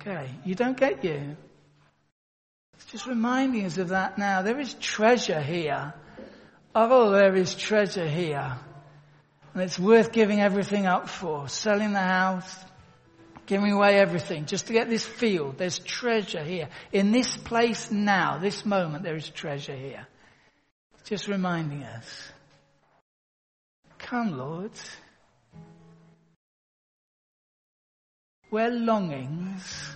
Okay, 0.00 0.30
you 0.42 0.54
don't 0.54 0.74
get 0.74 1.04
you. 1.04 1.36
It's 2.76 2.86
just 2.86 3.06
reminding 3.06 3.66
us 3.66 3.76
of 3.76 3.90
that 3.90 4.16
now. 4.16 4.40
There 4.40 4.58
is 4.58 4.72
treasure 4.72 5.42
here. 5.42 5.92
Oh, 6.74 7.10
there 7.10 7.36
is 7.36 7.54
treasure 7.54 8.08
here. 8.08 8.56
And 9.52 9.62
it's 9.62 9.78
worth 9.78 10.12
giving 10.12 10.40
everything 10.40 10.86
up 10.86 11.10
for. 11.10 11.46
Selling 11.50 11.92
the 11.92 11.98
house, 12.00 12.64
giving 13.46 13.72
away 13.72 13.98
everything 13.98 14.46
just 14.46 14.66
to 14.66 14.72
get 14.72 14.88
this 14.88 15.04
field. 15.04 15.56
There's 15.56 15.78
treasure 15.78 16.42
here. 16.42 16.68
In 16.92 17.12
this 17.12 17.36
place 17.36 17.90
now, 17.90 18.38
this 18.38 18.66
moment, 18.66 19.04
there 19.04 19.16
is 19.16 19.28
treasure 19.28 19.76
here. 19.76 20.06
Just 21.04 21.28
reminding 21.28 21.84
us. 21.84 22.28
Come, 23.98 24.36
Lord. 24.36 24.72
Where 28.50 28.70
longings, 28.70 29.90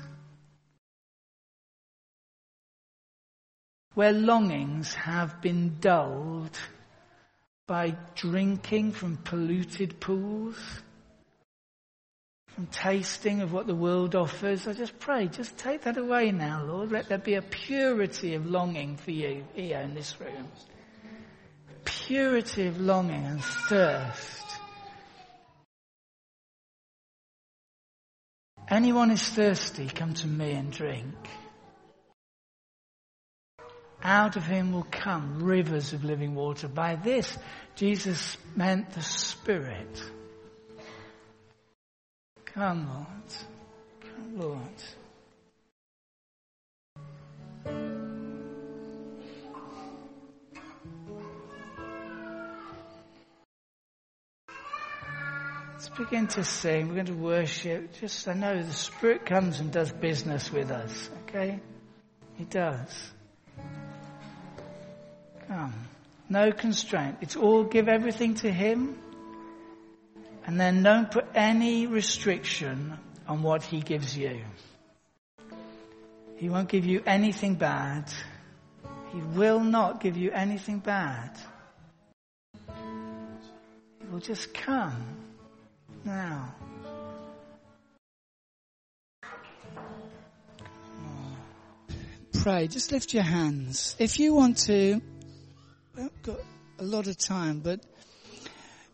where 3.95 4.13
longings 4.13 4.93
have 4.95 5.41
been 5.41 5.77
dulled 5.81 6.59
by 7.67 7.97
drinking 8.17 8.93
from 8.93 9.17
polluted 9.17 10.01
pools, 10.01 10.57
from 12.61 12.67
tasting 12.67 13.41
of 13.41 13.55
what 13.55 13.67
the 13.67 13.75
world 13.75 14.15
offers. 14.15 14.69
I 14.69 14.75
just 14.75 14.99
pray, 14.99 15.29
just 15.29 15.57
take 15.57 15.85
that 15.85 15.97
away 15.97 16.31
now, 16.31 16.63
Lord. 16.63 16.93
Let 16.93 17.09
there 17.09 17.17
be 17.17 17.37
a 17.37 17.41
purity 17.41 18.35
of 18.35 18.45
longing 18.45 18.99
for 18.99 19.13
you 19.13 19.47
here 19.55 19.79
in 19.79 19.95
this 19.95 20.21
room. 20.21 20.47
Purity 21.87 22.67
of 22.67 22.79
longing 22.79 23.25
and 23.25 23.43
thirst. 23.43 24.45
Anyone 28.69 29.11
is 29.11 29.27
thirsty, 29.27 29.87
come 29.87 30.13
to 30.13 30.27
me 30.27 30.53
and 30.53 30.71
drink. 30.71 31.15
Out 34.03 34.37
of 34.37 34.45
him 34.45 34.73
will 34.73 34.87
come 34.91 35.43
rivers 35.43 35.95
of 35.95 36.05
living 36.05 36.35
water. 36.35 36.69
By 36.69 36.97
this, 36.97 37.39
Jesus 37.75 38.37
meant 38.55 38.91
the 38.91 39.03
Spirit. 39.03 40.03
Come, 42.55 42.89
Lord. 42.89 43.07
Come, 44.01 44.39
Lord. 44.41 44.61
Let's 55.73 55.89
begin 55.91 56.27
to 56.27 56.45
sing. 56.45 56.89
We're 56.89 56.95
going 56.95 57.07
to 57.07 57.13
worship. 57.15 57.95
Just, 58.01 58.27
I 58.27 58.35
know 58.35 58.61
the 58.61 58.73
Spirit 58.73 59.25
comes 59.25 59.61
and 59.61 59.71
does 59.73 59.93
business 59.93 60.53
with 60.53 60.71
us. 60.71 61.09
Okay? 61.23 61.61
He 62.37 62.45
does. 62.45 63.13
Come. 65.47 65.75
No 66.29 66.51
constraint. 66.51 67.19
It's 67.21 67.37
all 67.37 67.65
give 67.65 67.89
everything 67.89 68.35
to 68.37 68.51
Him. 68.51 68.99
And 70.51 70.59
then 70.59 70.83
don't 70.83 71.09
put 71.09 71.27
any 71.33 71.87
restriction 71.87 72.99
on 73.29 73.45
what 73.45 73.63
he 73.63 73.79
gives 73.83 74.19
you. 74.19 74.41
He 76.39 76.49
won't 76.49 76.69
give 76.69 76.85
you 76.85 77.05
anything 77.07 77.55
bad. 77.55 78.13
He 79.13 79.21
will 79.39 79.61
not 79.61 80.01
give 80.01 80.17
you 80.17 80.33
anything 80.33 80.81
bad. 80.81 81.39
He 82.67 84.07
will 84.11 84.19
just 84.19 84.53
come 84.53 85.07
now. 86.05 86.53
Pray, 92.43 92.67
just 92.67 92.91
lift 92.91 93.15
your 93.15 93.23
hands. 93.23 93.95
If 94.01 94.19
you 94.19 94.35
want 94.35 94.57
to, 94.67 95.01
we 95.95 96.03
haven't 96.03 96.23
got 96.25 96.41
a 96.81 96.85
lot 96.85 97.07
of 97.07 97.17
time, 97.17 97.61
but 97.61 97.85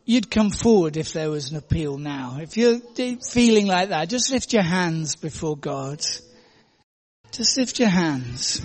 you'd 0.06 0.30
come 0.30 0.50
forward 0.50 0.96
if 0.96 1.12
there 1.12 1.28
was 1.28 1.50
an 1.50 1.56
appeal 1.58 1.98
now. 1.98 2.38
If 2.40 2.56
you're 2.56 2.78
feeling 2.78 3.66
like 3.66 3.90
that, 3.90 4.08
just 4.08 4.30
lift 4.30 4.52
your 4.52 4.62
hands 4.62 5.16
before 5.16 5.56
God. 5.56 6.00
Just 7.32 7.58
lift 7.58 7.78
your 7.80 7.88
hands. 7.88 8.64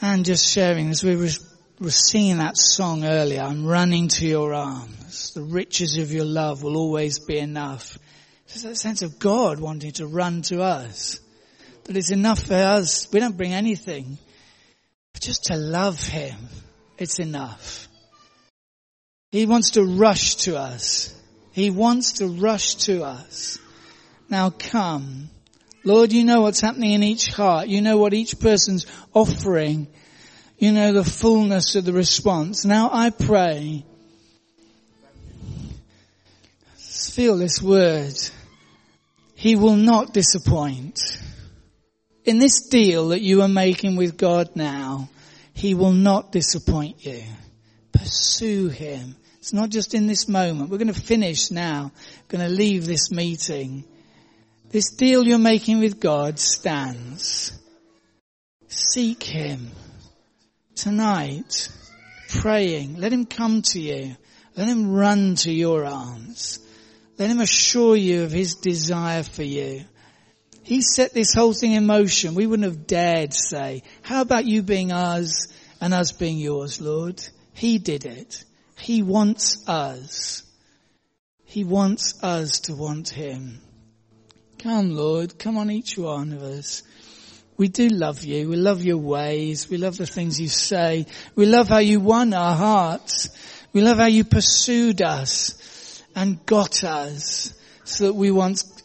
And 0.00 0.24
just 0.24 0.48
sharing, 0.48 0.88
as 0.88 1.04
we 1.04 1.16
were 1.16 1.90
singing 1.90 2.38
that 2.38 2.56
song 2.56 3.04
earlier, 3.04 3.42
I'm 3.42 3.66
running 3.66 4.08
to 4.08 4.26
your 4.26 4.54
arms. 4.54 5.34
The 5.34 5.42
riches 5.42 5.98
of 5.98 6.12
your 6.12 6.24
love 6.24 6.62
will 6.62 6.76
always 6.76 7.18
be 7.18 7.38
enough. 7.38 7.98
There's 8.46 8.62
that 8.62 8.76
sense 8.76 9.02
of 9.02 9.18
God 9.18 9.58
wanting 9.60 9.92
to 9.92 10.06
run 10.06 10.42
to 10.42 10.62
us. 10.62 11.20
That 11.84 11.96
it's 11.96 12.10
enough 12.12 12.46
for 12.46 12.54
us. 12.54 13.12
We 13.12 13.18
don't 13.20 13.36
bring 13.36 13.52
anything. 13.52 14.16
But 15.12 15.22
just 15.22 15.44
to 15.46 15.56
love 15.56 16.02
Him 16.06 16.36
it's 17.00 17.18
enough. 17.18 17.88
He 19.32 19.46
wants 19.46 19.70
to 19.72 19.84
rush 19.84 20.36
to 20.36 20.58
us. 20.58 21.14
He 21.52 21.70
wants 21.70 22.14
to 22.14 22.26
rush 22.26 22.74
to 22.86 23.02
us. 23.04 23.58
Now 24.28 24.50
come. 24.50 25.30
Lord, 25.82 26.12
you 26.12 26.24
know 26.24 26.42
what's 26.42 26.60
happening 26.60 26.92
in 26.92 27.02
each 27.02 27.28
heart. 27.28 27.68
You 27.68 27.80
know 27.80 27.96
what 27.96 28.12
each 28.12 28.38
person's 28.38 28.86
offering. 29.14 29.88
You 30.58 30.72
know 30.72 30.92
the 30.92 31.04
fullness 31.04 31.74
of 31.74 31.86
the 31.86 31.92
response. 31.92 32.64
Now 32.66 32.90
I 32.92 33.10
pray. 33.10 33.84
Feel 36.76 37.38
this 37.38 37.62
word. 37.62 38.14
He 39.34 39.56
will 39.56 39.76
not 39.76 40.12
disappoint. 40.12 41.00
In 42.26 42.38
this 42.38 42.68
deal 42.68 43.08
that 43.08 43.22
you 43.22 43.40
are 43.40 43.48
making 43.48 43.96
with 43.96 44.18
God 44.18 44.50
now, 44.54 45.08
He 45.60 45.74
will 45.74 45.92
not 45.92 46.32
disappoint 46.32 47.04
you. 47.04 47.22
Pursue 47.92 48.68
Him. 48.68 49.14
It's 49.40 49.52
not 49.52 49.68
just 49.68 49.92
in 49.92 50.06
this 50.06 50.26
moment. 50.26 50.70
We're 50.70 50.78
going 50.78 50.92
to 50.92 50.98
finish 50.98 51.50
now. 51.50 51.92
We're 52.22 52.38
going 52.38 52.48
to 52.48 52.56
leave 52.56 52.86
this 52.86 53.10
meeting. 53.10 53.84
This 54.70 54.90
deal 54.92 55.22
you're 55.22 55.36
making 55.36 55.80
with 55.80 56.00
God 56.00 56.38
stands. 56.38 57.52
Seek 58.68 59.22
Him 59.22 59.70
tonight, 60.76 61.68
praying. 62.40 62.96
Let 62.96 63.12
Him 63.12 63.26
come 63.26 63.60
to 63.60 63.80
you. 63.80 64.16
Let 64.56 64.66
Him 64.66 64.90
run 64.90 65.34
to 65.44 65.52
your 65.52 65.84
arms. 65.84 66.58
Let 67.18 67.28
Him 67.28 67.40
assure 67.40 67.96
you 67.96 68.22
of 68.22 68.32
His 68.32 68.54
desire 68.54 69.24
for 69.24 69.42
you. 69.42 69.84
He 70.70 70.82
set 70.82 71.12
this 71.12 71.34
whole 71.34 71.52
thing 71.52 71.72
in 71.72 71.84
motion. 71.84 72.36
We 72.36 72.46
wouldn't 72.46 72.64
have 72.64 72.86
dared 72.86 73.34
say, 73.34 73.82
how 74.02 74.20
about 74.20 74.44
you 74.44 74.62
being 74.62 74.92
ours 74.92 75.48
and 75.80 75.92
us 75.92 76.12
being 76.12 76.38
yours, 76.38 76.80
Lord? 76.80 77.20
He 77.54 77.78
did 77.78 78.04
it. 78.04 78.44
He 78.78 79.02
wants 79.02 79.68
us. 79.68 80.44
He 81.44 81.64
wants 81.64 82.22
us 82.22 82.60
to 82.60 82.76
want 82.76 83.08
Him. 83.08 83.60
Come, 84.60 84.94
Lord. 84.94 85.40
Come 85.40 85.58
on, 85.58 85.72
each 85.72 85.98
one 85.98 86.32
of 86.32 86.44
us. 86.44 86.84
We 87.56 87.66
do 87.66 87.88
love 87.88 88.22
you. 88.22 88.48
We 88.48 88.54
love 88.54 88.84
your 88.84 88.98
ways. 88.98 89.68
We 89.68 89.76
love 89.76 89.96
the 89.96 90.06
things 90.06 90.40
you 90.40 90.46
say. 90.46 91.06
We 91.34 91.46
love 91.46 91.66
how 91.66 91.78
you 91.78 91.98
won 91.98 92.32
our 92.32 92.54
hearts. 92.54 93.30
We 93.72 93.80
love 93.80 93.98
how 93.98 94.06
you 94.06 94.22
pursued 94.22 95.02
us 95.02 96.00
and 96.14 96.46
got 96.46 96.84
us 96.84 97.54
so 97.82 98.04
that 98.04 98.14
we 98.14 98.30
once 98.30 98.79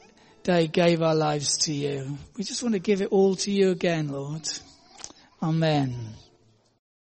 day 0.45 0.67
gave 0.67 1.01
our 1.01 1.15
lives 1.15 1.57
to 1.57 1.73
you. 1.73 2.17
We 2.37 2.43
just 2.43 2.61
want 2.61 2.73
to 2.73 2.79
give 2.79 3.01
it 3.01 3.11
all 3.11 3.35
to 3.37 3.51
you 3.51 3.71
again, 3.71 4.09
Lord. 4.09 4.47
Amen. 5.41 5.95